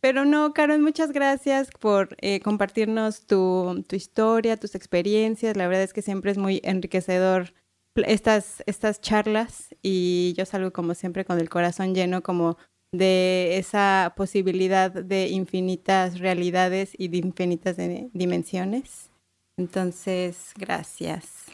[0.00, 5.56] Pero no, Karen, muchas gracias por eh, compartirnos tu, tu, historia, tus experiencias.
[5.56, 7.54] La verdad es que siempre es muy enriquecedor
[7.96, 12.56] estas, estas charlas y yo salgo como siempre con el corazón lleno como
[12.92, 17.76] de esa posibilidad de infinitas realidades y de infinitas
[18.12, 19.10] dimensiones.
[19.56, 21.46] Entonces, gracias.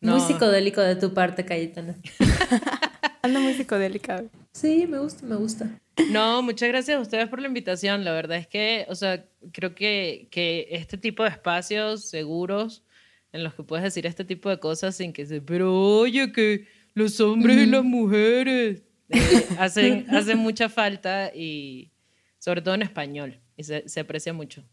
[0.00, 1.94] Muy psicodélico de tu parte, Cayetana.
[3.22, 4.24] Anda muy psicodélica.
[4.52, 5.68] Sí, me gusta, me gusta.
[6.10, 8.04] No, muchas gracias a ustedes por la invitación.
[8.04, 12.84] La verdad es que, o sea, creo que, que este tipo de espacios seguros
[13.32, 16.66] en los que puedes decir este tipo de cosas sin que se, pero oye, que
[16.94, 21.90] los hombres y las mujeres eh, hacen, hacen mucha falta y
[22.38, 24.64] sobre todo en español y se, se aprecia mucho.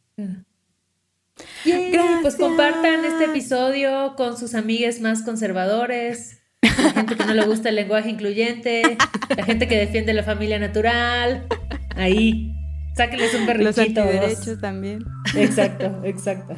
[2.21, 6.43] Pues compartan este episodio con sus amigues más conservadores
[6.84, 8.97] la gente que no le gusta el lenguaje incluyente,
[9.36, 11.45] la gente que defiende la familia natural.
[11.95, 12.53] Ahí,
[12.95, 13.65] sáquenles un perrito.
[13.65, 15.03] Los derechos también.
[15.36, 16.55] Exacto, exacto.